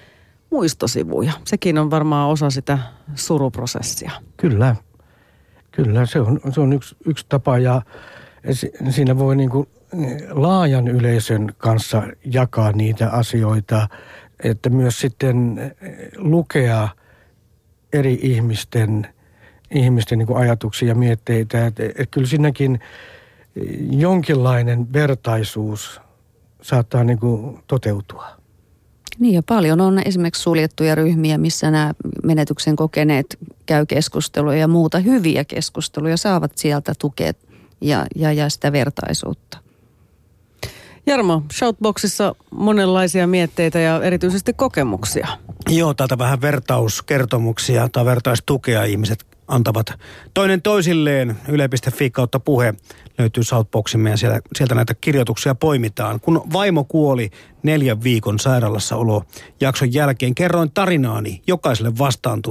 [0.50, 1.32] muistosivuja.
[1.44, 2.78] Sekin on varmaan osa sitä
[3.14, 4.10] suruprosessia.
[4.36, 4.76] Kyllä,
[5.70, 7.82] kyllä se on, se on yksi, yksi tapa ja
[8.90, 9.68] siinä voi niin kuin
[10.30, 13.88] laajan yleisön kanssa jakaa niitä asioita,
[14.44, 15.60] että myös sitten
[16.16, 16.88] lukea
[17.92, 19.06] eri ihmisten,
[19.70, 21.66] ihmisten niin kuin ajatuksia ja mietteitä.
[21.66, 22.80] Että, että kyllä siinäkin
[23.90, 26.00] jonkinlainen vertaisuus
[26.62, 28.26] saattaa niin kuin toteutua.
[29.18, 34.98] Niin ja paljon on esimerkiksi suljettuja ryhmiä, missä nämä menetyksen kokeneet käy keskusteluja ja muuta
[34.98, 37.32] hyviä keskusteluja, saavat sieltä tukea
[37.80, 39.61] ja, ja, ja sitä vertaisuutta.
[41.06, 45.28] Jarmo, Shoutboxissa monenlaisia mietteitä ja erityisesti kokemuksia.
[45.68, 49.86] Joo, täältä vähän vertauskertomuksia tai vertaistukea ihmiset antavat
[50.34, 51.36] toinen toisilleen.
[51.48, 52.74] Yle.fi kautta puhe
[53.18, 56.20] löytyy Southboximme ja sieltä, sieltä näitä kirjoituksia poimitaan.
[56.20, 57.30] Kun vaimo kuoli
[57.62, 59.24] neljän viikon sairaalassa olo
[59.60, 62.42] jakson jälkeen, kerroin tarinaani jokaiselle vastaan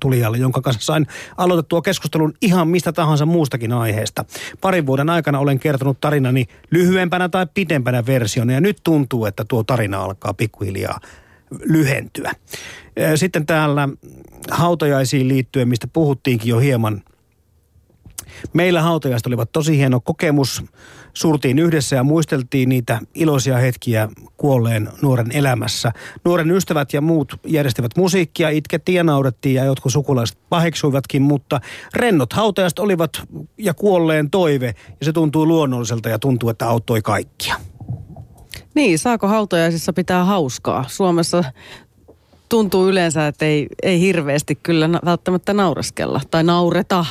[0.00, 1.06] tulijalle, jonka kanssa sain
[1.36, 4.24] aloitettua keskustelun ihan mistä tahansa muustakin aiheesta.
[4.60, 9.62] Parin vuoden aikana olen kertonut tarinani lyhyempänä tai pidempänä versiona ja nyt tuntuu, että tuo
[9.62, 11.00] tarina alkaa pikkuhiljaa
[11.64, 12.32] lyhentyä.
[13.14, 13.88] Sitten täällä
[14.50, 17.02] hautajaisiin liittyen, mistä puhuttiinkin jo hieman.
[18.52, 20.64] Meillä hautajaiset olivat tosi hieno kokemus.
[21.14, 25.92] Suurtiin yhdessä ja muisteltiin niitä iloisia hetkiä kuolleen nuoren elämässä.
[26.24, 31.60] Nuoren ystävät ja muut järjestivät musiikkia, itkettiin ja naurettiin ja jotkut sukulaiset paheksuivatkin, mutta
[31.94, 33.22] rennot hautajaiset olivat
[33.58, 37.69] ja kuolleen toive ja se tuntuu luonnolliselta ja tuntuu, että auttoi kaikkia.
[38.74, 40.84] Niin, saako hautajaisissa pitää hauskaa?
[40.88, 41.44] Suomessa
[42.48, 47.04] tuntuu yleensä, että ei, ei hirveästi kyllä välttämättä naureskella tai naureta.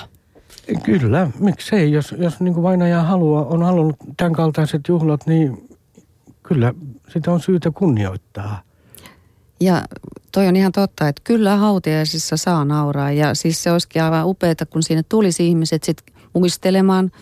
[0.83, 1.91] Kyllä, miksei.
[1.91, 5.69] Jos, jos niin kuin vainaja haluaa, on halunnut tämän kaltaiset juhlat, niin
[6.43, 6.73] kyllä
[7.07, 8.61] sitä on syytä kunnioittaa.
[9.59, 9.83] Ja
[10.31, 13.11] toi on ihan totta, että kyllä hautiaisissa saa nauraa.
[13.11, 16.03] Ja siis se olisikin aivan upeaa, kun sinne tulisi ihmiset sit
[16.33, 17.11] muistelemaan–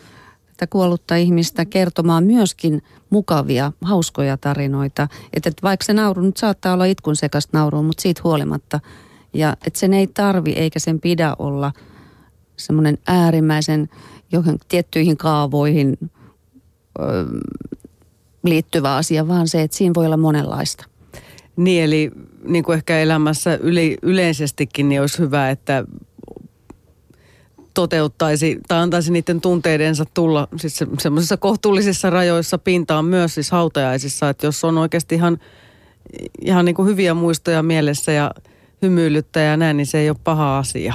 [0.57, 5.07] että kuollutta ihmistä kertomaan myöskin mukavia, hauskoja tarinoita.
[5.33, 8.79] Että vaikka se nauru nyt saattaa olla itkun sekasta nauru, mutta siitä huolimatta.
[9.33, 11.71] Ja että sen ei tarvi eikä sen pidä olla
[12.55, 13.89] semmoinen äärimmäisen
[14.31, 15.97] johon tiettyihin kaavoihin
[16.99, 17.03] ö,
[18.43, 20.85] liittyvä asia, vaan se, että siinä voi olla monenlaista.
[21.55, 22.11] Niin, eli
[22.43, 25.85] niin kuin ehkä elämässä yli, yleisestikin, niin olisi hyvä, että
[27.77, 34.29] toteuttaisi tai antaisi niiden tunteidensa tulla siis se, semmoisissa kohtuullisissa rajoissa pintaan myös siis hautajaisissa,
[34.29, 35.37] että jos on oikeasti ihan,
[36.41, 38.31] ihan niin kuin hyviä muistoja mielessä ja
[38.81, 40.93] hymyilyttä ja näin, niin se ei ole paha asia.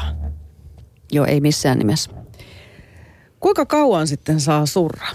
[1.12, 2.11] Joo, ei missään nimessä.
[3.41, 5.07] Kuinka kauan sitten saa surra?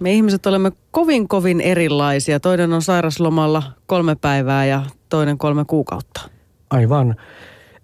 [0.00, 2.40] Me ihmiset olemme kovin kovin erilaisia.
[2.40, 6.20] Toinen on sairaslomalla kolme päivää ja toinen kolme kuukautta.
[6.70, 7.16] Aivan.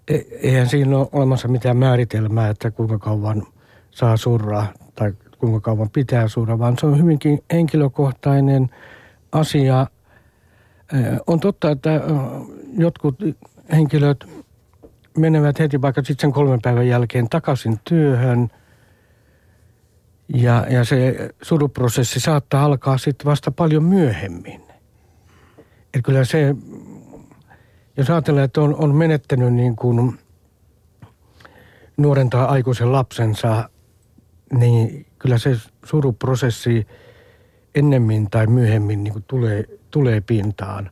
[0.09, 3.43] E, eihän siinä ole olemassa mitään määritelmää, että kuinka kauan
[3.91, 8.69] saa surraa tai kuinka kauan pitää surra, vaan se on hyvinkin henkilökohtainen
[9.31, 9.87] asia.
[10.93, 10.97] E,
[11.27, 12.01] on totta, että
[12.77, 13.15] jotkut
[13.71, 14.25] henkilöt
[15.17, 18.49] menevät heti vaikka sitten sen kolmen päivän jälkeen takaisin työhön
[20.33, 24.61] ja, ja se suruprosessi saattaa alkaa sitten vasta paljon myöhemmin.
[25.93, 26.55] Et kyllä se
[27.99, 30.19] jos ajatellaan, että on, on menettänyt niin kuin
[31.97, 33.69] nuoren tai aikuisen lapsensa,
[34.53, 36.87] niin kyllä se suruprosessi
[37.75, 40.91] ennemmin tai myöhemmin niin kuin tulee, tulee pintaan.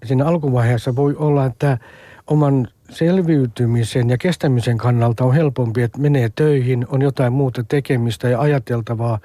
[0.00, 1.78] Ja siinä alkuvaiheessa voi olla, että
[2.26, 8.40] oman selviytymisen ja kestämisen kannalta on helpompi, että menee töihin, on jotain muuta tekemistä ja
[8.40, 9.18] ajateltavaa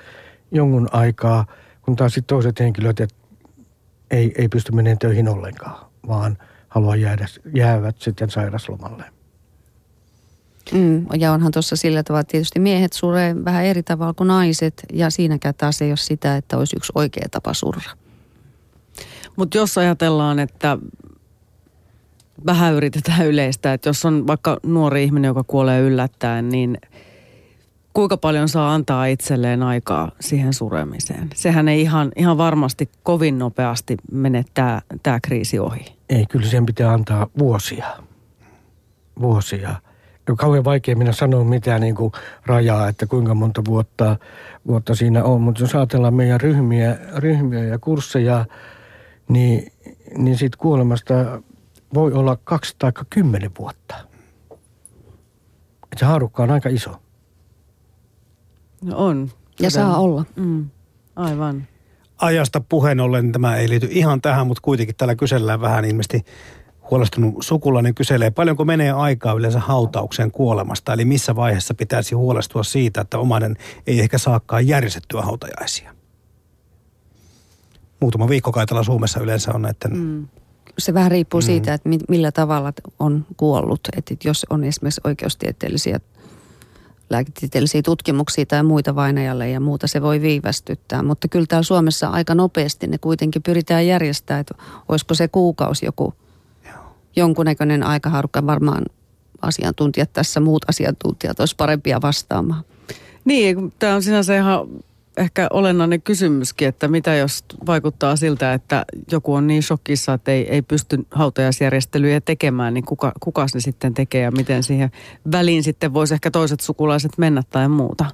[0.52, 1.46] jonkun aikaa,
[1.82, 3.16] kun taas sitten toiset henkilöt että
[4.12, 6.38] ei, ei pysty menemään töihin ollenkaan, vaan–
[6.70, 9.04] halua jäädä, jäävät sitten sairaslomalle.
[10.72, 14.86] Mm, ja onhan tuossa sillä tavalla, että tietysti miehet suree vähän eri tavalla kuin naiset,
[14.94, 17.92] ja siinäkään taas ei ole sitä, että olisi yksi oikea tapa surra.
[19.36, 20.78] Mutta jos ajatellaan, että
[22.46, 26.78] vähän yritetään yleistä, että jos on vaikka nuori ihminen, joka kuolee yllättäen, niin
[27.94, 31.30] kuinka paljon saa antaa itselleen aikaa siihen suremiseen?
[31.36, 34.46] Sehän ei ihan, ihan varmasti kovin nopeasti mene
[35.04, 35.99] tämä kriisi ohi.
[36.10, 37.86] Ei, kyllä sen pitää antaa vuosia.
[39.22, 39.76] Vuosia.
[40.30, 42.12] On kauhean vaikea minä sanoa mitään niin kuin
[42.46, 44.18] rajaa, että kuinka monta vuotta,
[44.68, 45.42] vuotta siinä on.
[45.42, 48.46] Mutta jos ajatellaan meidän ryhmiä, ryhmiä ja kursseja,
[49.28, 49.72] niin,
[50.18, 51.14] niin siitä kuolemasta
[51.94, 53.96] voi olla kaksi tai kymmenen vuotta.
[55.92, 56.92] Et se haarukka on aika iso.
[58.82, 59.30] No on.
[59.60, 60.26] Ja saa olla.
[60.36, 60.70] Mm,
[61.16, 61.68] aivan.
[62.20, 66.26] Ajasta puheen ollen tämä ei liity ihan tähän, mutta kuitenkin täällä kysellään vähän ilmeisesti
[66.92, 73.02] huolestunut sukulainen kyselee, paljonko menee aikaa yleensä hautaukseen kuolemasta, eli missä vaiheessa pitäisi huolestua siitä,
[73.02, 73.58] että omainen
[73.88, 75.96] ei ehkä saakaan järjestettyä hautajaisia.
[78.00, 80.28] Muutama viikko kai täällä Suomessa yleensä on näiden mm.
[80.78, 81.46] Se vähän riippuu mm.
[81.46, 83.80] siitä, että millä tavalla on kuollut.
[83.98, 86.00] Että jos on esimerkiksi oikeustieteellisiä
[87.10, 91.04] lääketieteellisiä tutkimuksia tai muita vainajalle ja muuta, se voi viivästyttää.
[91.04, 94.56] Mutta kyllä täällä Suomessa aika nopeasti ne kuitenkin pyritään järjestämään, että
[94.90, 96.14] olisiko se kuukausi joku
[97.16, 98.46] jonkunnäköinen aikaharukka.
[98.46, 98.86] Varmaan
[99.42, 102.64] asiantuntijat tässä, muut asiantuntijat olisi parempia vastaamaan.
[103.26, 104.68] Niin, tämä on sinänsä ihan
[105.20, 110.50] ehkä olennainen kysymyskin, että mitä jos vaikuttaa siltä, että joku on niin shokissa, että ei,
[110.50, 114.92] ei pysty hautajaisjärjestelyjä tekemään, niin kuka, kuka ne sitten tekee ja miten siihen
[115.32, 118.06] väliin sitten voisi ehkä toiset sukulaiset mennä tai muuta?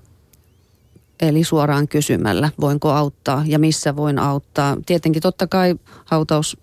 [1.20, 4.78] Eli suoraan kysymällä, voinko auttaa ja missä voin auttaa.
[4.86, 5.76] Tietenkin totta kai
[6.06, 6.58] hautaus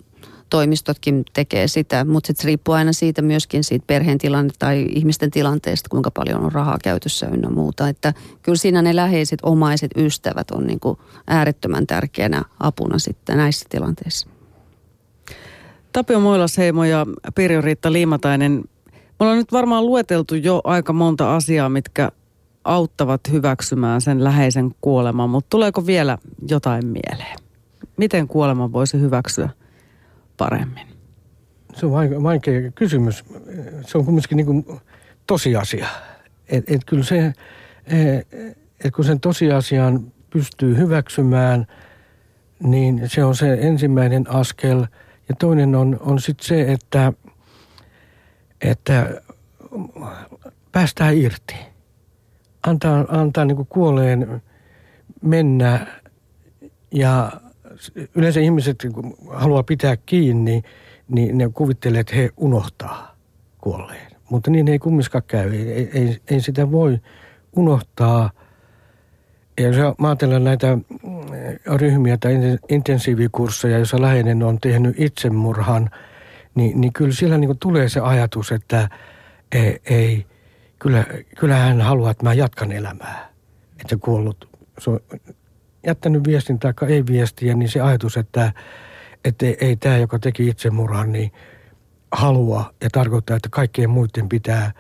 [0.53, 5.31] toimistotkin tekee sitä, mutta sitten se riippuu aina siitä myöskin siitä perheen tilanne tai ihmisten
[5.31, 7.89] tilanteesta, kuinka paljon on rahaa käytössä ynnä muuta.
[7.89, 13.67] Että kyllä siinä ne läheiset, omaiset, ystävät on niin kuin äärettömän tärkeänä apuna sitten näissä
[13.69, 14.29] tilanteissa.
[15.93, 18.53] Tapio Moilasheimo ja Pirjo Liimatainen,
[18.93, 22.13] me ollaan nyt varmaan lueteltu jo aika monta asiaa, mitkä
[22.65, 27.37] auttavat hyväksymään sen läheisen kuoleman, mutta tuleeko vielä jotain mieleen?
[27.97, 29.49] Miten kuoleman voisi hyväksyä?
[30.37, 30.87] Paremmin?
[31.75, 33.25] Se on vaikea kysymys.
[33.87, 34.67] Se on kumminkin niin
[35.27, 35.89] tosiasia.
[36.49, 37.33] Et, et kyllä se,
[38.85, 41.67] et kun sen tosiasian pystyy hyväksymään,
[42.63, 44.87] niin se on se ensimmäinen askel.
[45.29, 47.13] Ja toinen on, on sitten se, että,
[48.61, 49.21] että
[50.73, 51.55] päästään irti.
[52.63, 54.43] Antaa, antaa niin kuoleen
[55.23, 55.87] mennä
[56.95, 57.33] ja
[58.15, 60.63] yleensä ihmiset kun haluaa pitää kiinni,
[61.09, 63.17] niin ne kuvittelee, että he unohtaa
[63.59, 64.13] kuolleen.
[64.31, 65.55] Mutta niin ei kumminkaan käy.
[65.55, 66.99] Ei, ei, ei sitä voi
[67.57, 68.31] unohtaa.
[69.61, 70.83] Ja jos ajatellaan näitä mm,
[71.77, 72.35] ryhmiä tai
[72.69, 75.91] intensiivikursseja, joissa läheinen on tehnyt itsemurhan,
[76.55, 78.89] niin, niin kyllä siellä niin tulee se ajatus, että
[79.53, 80.27] ei, ei
[80.79, 81.05] kyllä,
[81.39, 83.29] kyllä hän haluaa, että mä jatkan elämää.
[83.81, 85.01] Että kuollut, se on
[85.87, 88.53] jättänyt viestin tai ei viestiä, niin se ajatus, että,
[89.25, 91.33] että ei, ei tämä, joka teki itsemurhan, niin
[92.13, 94.73] halua ja tarkoittaa, että kaikkien muiden pitää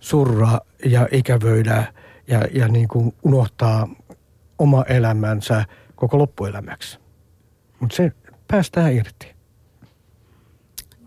[0.00, 1.92] surra ja ikävöidä
[2.28, 3.88] ja, ja niin kuin unohtaa
[4.58, 5.64] oma elämänsä
[5.96, 6.98] koko loppuelämäksi.
[7.80, 8.12] Mutta se
[8.48, 9.34] päästään irti.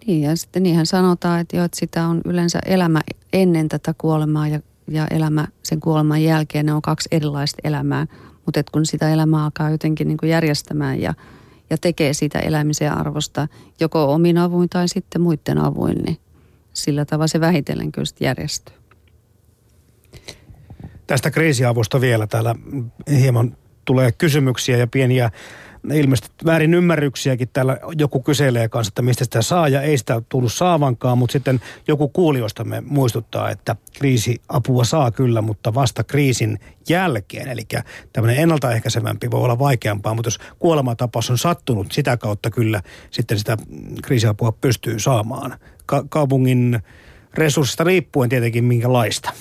[0.06, 3.02] Niin ja sitten niinhän sanotaan, että, jo, että sitä on yleensä elämä
[3.34, 6.66] ennen tätä kuolemaa ja, ja elämä sen kuoleman jälkeen.
[6.66, 8.08] Ne on kaksi erilaista elämää.
[8.46, 11.14] Mutta kun sitä elämää alkaa jotenkin niin järjestämään ja,
[11.70, 13.48] ja tekee sitä elämisen arvosta
[13.80, 16.18] joko omin avuin tai sitten muiden avuin, niin
[16.74, 18.76] sillä tavalla se vähitellen kyllä järjestyy.
[21.08, 22.56] Tästä kriisiavusta vielä täällä
[23.20, 25.32] hieman tulee kysymyksiä ja pieniä
[25.94, 30.54] ilmeisesti väärin ymmärryksiäkin täällä joku kyselee kanssa, että mistä sitä saa ja ei sitä tullut
[30.54, 36.60] saavankaan, mutta sitten joku kuulijoistamme muistuttaa, että kriisiapua saa kyllä, mutta vasta kriisin
[36.90, 37.48] jälkeen.
[37.48, 37.62] Eli
[38.14, 42.82] tämmöinen ennaltaehkäisevämpi voi olla vaikeampaa, mutta jos kuolematapaus on sattunut, sitä kautta kyllä
[43.12, 43.58] sitten sitä
[44.04, 45.60] kriisiapua pystyy saamaan.
[45.86, 46.80] Ka- kaupungin
[47.34, 49.34] resurssista riippuen tietenkin minkälaista.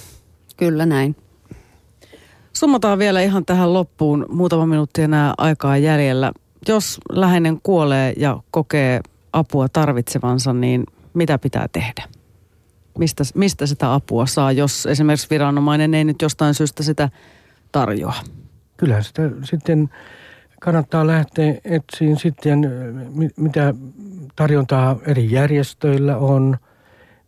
[0.57, 1.17] Kyllä näin.
[2.53, 6.33] Summataan vielä ihan tähän loppuun muutama minuutti enää aikaa jäljellä.
[6.69, 9.01] Jos läheinen kuolee ja kokee
[9.33, 12.05] apua tarvitsevansa, niin mitä pitää tehdä?
[12.99, 17.09] Mistä, mistä sitä apua saa, jos esimerkiksi viranomainen ei nyt jostain syystä sitä
[17.73, 18.15] tarjoa?
[18.77, 19.91] Kyllä sitä sitten
[20.61, 22.71] kannattaa lähteä etsiin sitten,
[23.37, 23.75] mitä
[24.37, 26.57] tarjontaa eri järjestöillä on,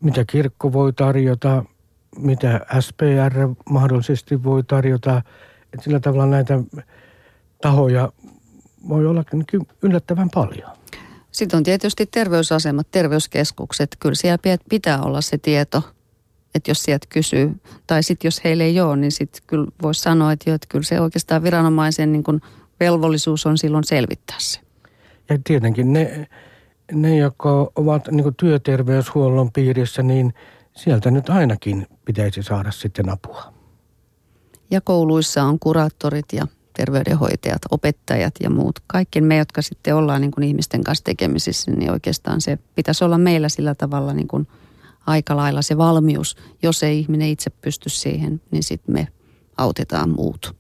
[0.00, 1.64] mitä kirkko voi tarjota,
[2.18, 5.22] mitä SPR mahdollisesti voi tarjota.
[5.72, 6.60] Että sillä tavalla näitä
[7.60, 8.12] tahoja
[8.88, 9.24] voi olla
[9.82, 10.70] yllättävän paljon.
[11.32, 13.96] Sitten on tietysti terveysasemat, terveyskeskukset.
[14.00, 15.82] Kyllä siellä pitää olla se tieto,
[16.54, 17.60] että jos sieltä kysyy.
[17.86, 20.84] Tai sitten jos heille ei ole, niin sitten kyllä voisi sanoa, että, jo, että kyllä
[20.84, 22.40] se oikeastaan viranomaisen niin kuin
[22.80, 24.60] velvollisuus on silloin selvittää se.
[25.28, 26.26] Ja tietenkin ne,
[26.92, 30.34] ne jotka ovat niin työterveyshuollon piirissä, niin–
[30.76, 33.54] sieltä nyt ainakin pitäisi saada sitten apua.
[34.70, 36.46] Ja kouluissa on kuraattorit ja
[36.76, 38.78] terveydenhoitajat, opettajat ja muut.
[38.86, 43.18] Kaikki me, jotka sitten ollaan niin kuin ihmisten kanssa tekemisissä, niin oikeastaan se pitäisi olla
[43.18, 44.48] meillä sillä tavalla niin kuin
[45.06, 46.36] aika lailla se valmius.
[46.62, 49.08] Jos ei ihminen itse pysty siihen, niin sitten me
[49.56, 50.56] autetaan muut.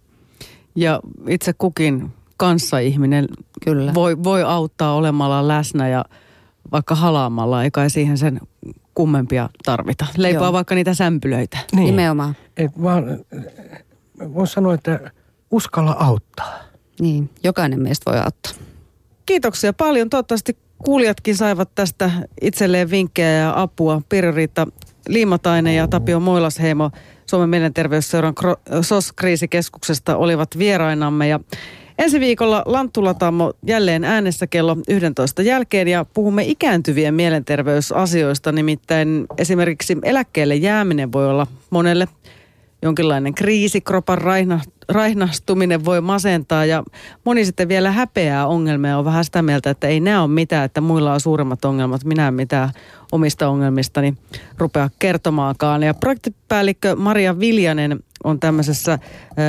[0.74, 3.28] Ja itse kukin kanssaihminen
[3.64, 3.94] Kyllä.
[3.94, 6.04] Voi, voi auttaa olemalla läsnä ja
[6.72, 8.40] vaikka halaamalla, eikä siihen sen
[8.94, 10.06] kummempia tarvita.
[10.16, 10.52] Leipoa Joo.
[10.52, 11.58] vaikka niitä sämpylöitä.
[11.72, 11.86] Niin.
[11.86, 12.36] Nimenomaan.
[12.56, 13.04] Et vaan,
[14.34, 15.10] voin sanoa, että
[15.50, 16.58] uskalla auttaa.
[17.00, 18.52] Niin, jokainen meistä voi auttaa.
[19.26, 20.10] Kiitoksia paljon.
[20.10, 22.10] Toivottavasti kuulijatkin saivat tästä
[22.40, 24.02] itselleen vinkkejä ja apua.
[24.08, 24.66] Pirjo-Riitta
[25.08, 26.90] Liimatainen ja Tapio Moilasheimo
[27.26, 28.34] Suomen mielenterveysseuran
[28.82, 31.28] SOS-kriisikeskuksesta olivat vierainamme.
[31.28, 31.40] Ja
[31.98, 38.52] ensi viikolla Lanttulatamo jälleen äänessä kello 11 jälkeen ja puhumme ikääntyvien mielenterveysasioista.
[38.52, 42.08] Nimittäin esimerkiksi eläkkeelle jääminen voi olla monelle
[42.84, 46.82] jonkinlainen kriisi, kropan raihna, raihnastuminen voi masentaa ja
[47.24, 50.64] moni sitten vielä häpeää ongelmia ja on vähän sitä mieltä, että ei nämä ole mitään,
[50.64, 52.70] että muilla on suuremmat ongelmat, minä en mitään
[53.12, 54.14] omista ongelmistani
[54.58, 55.82] rupea kertomaankaan.
[55.82, 58.98] Ja projektipäällikkö Maria Viljanen on tämmöisessä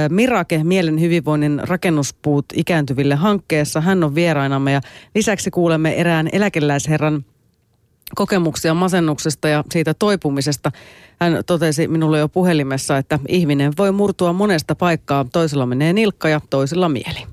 [0.09, 3.81] Mirake Mielen hyvinvoinnin rakennuspuut ikääntyville hankkeessa.
[3.81, 4.81] Hän on vierainamme ja
[5.15, 7.25] lisäksi kuulemme erään eläkeläisherran
[8.15, 10.71] kokemuksia masennuksesta ja siitä toipumisesta.
[11.19, 15.25] Hän totesi minulle jo puhelimessa, että ihminen voi murtua monesta paikkaa.
[15.31, 17.27] Toisella menee nilkka ja toisella mieli.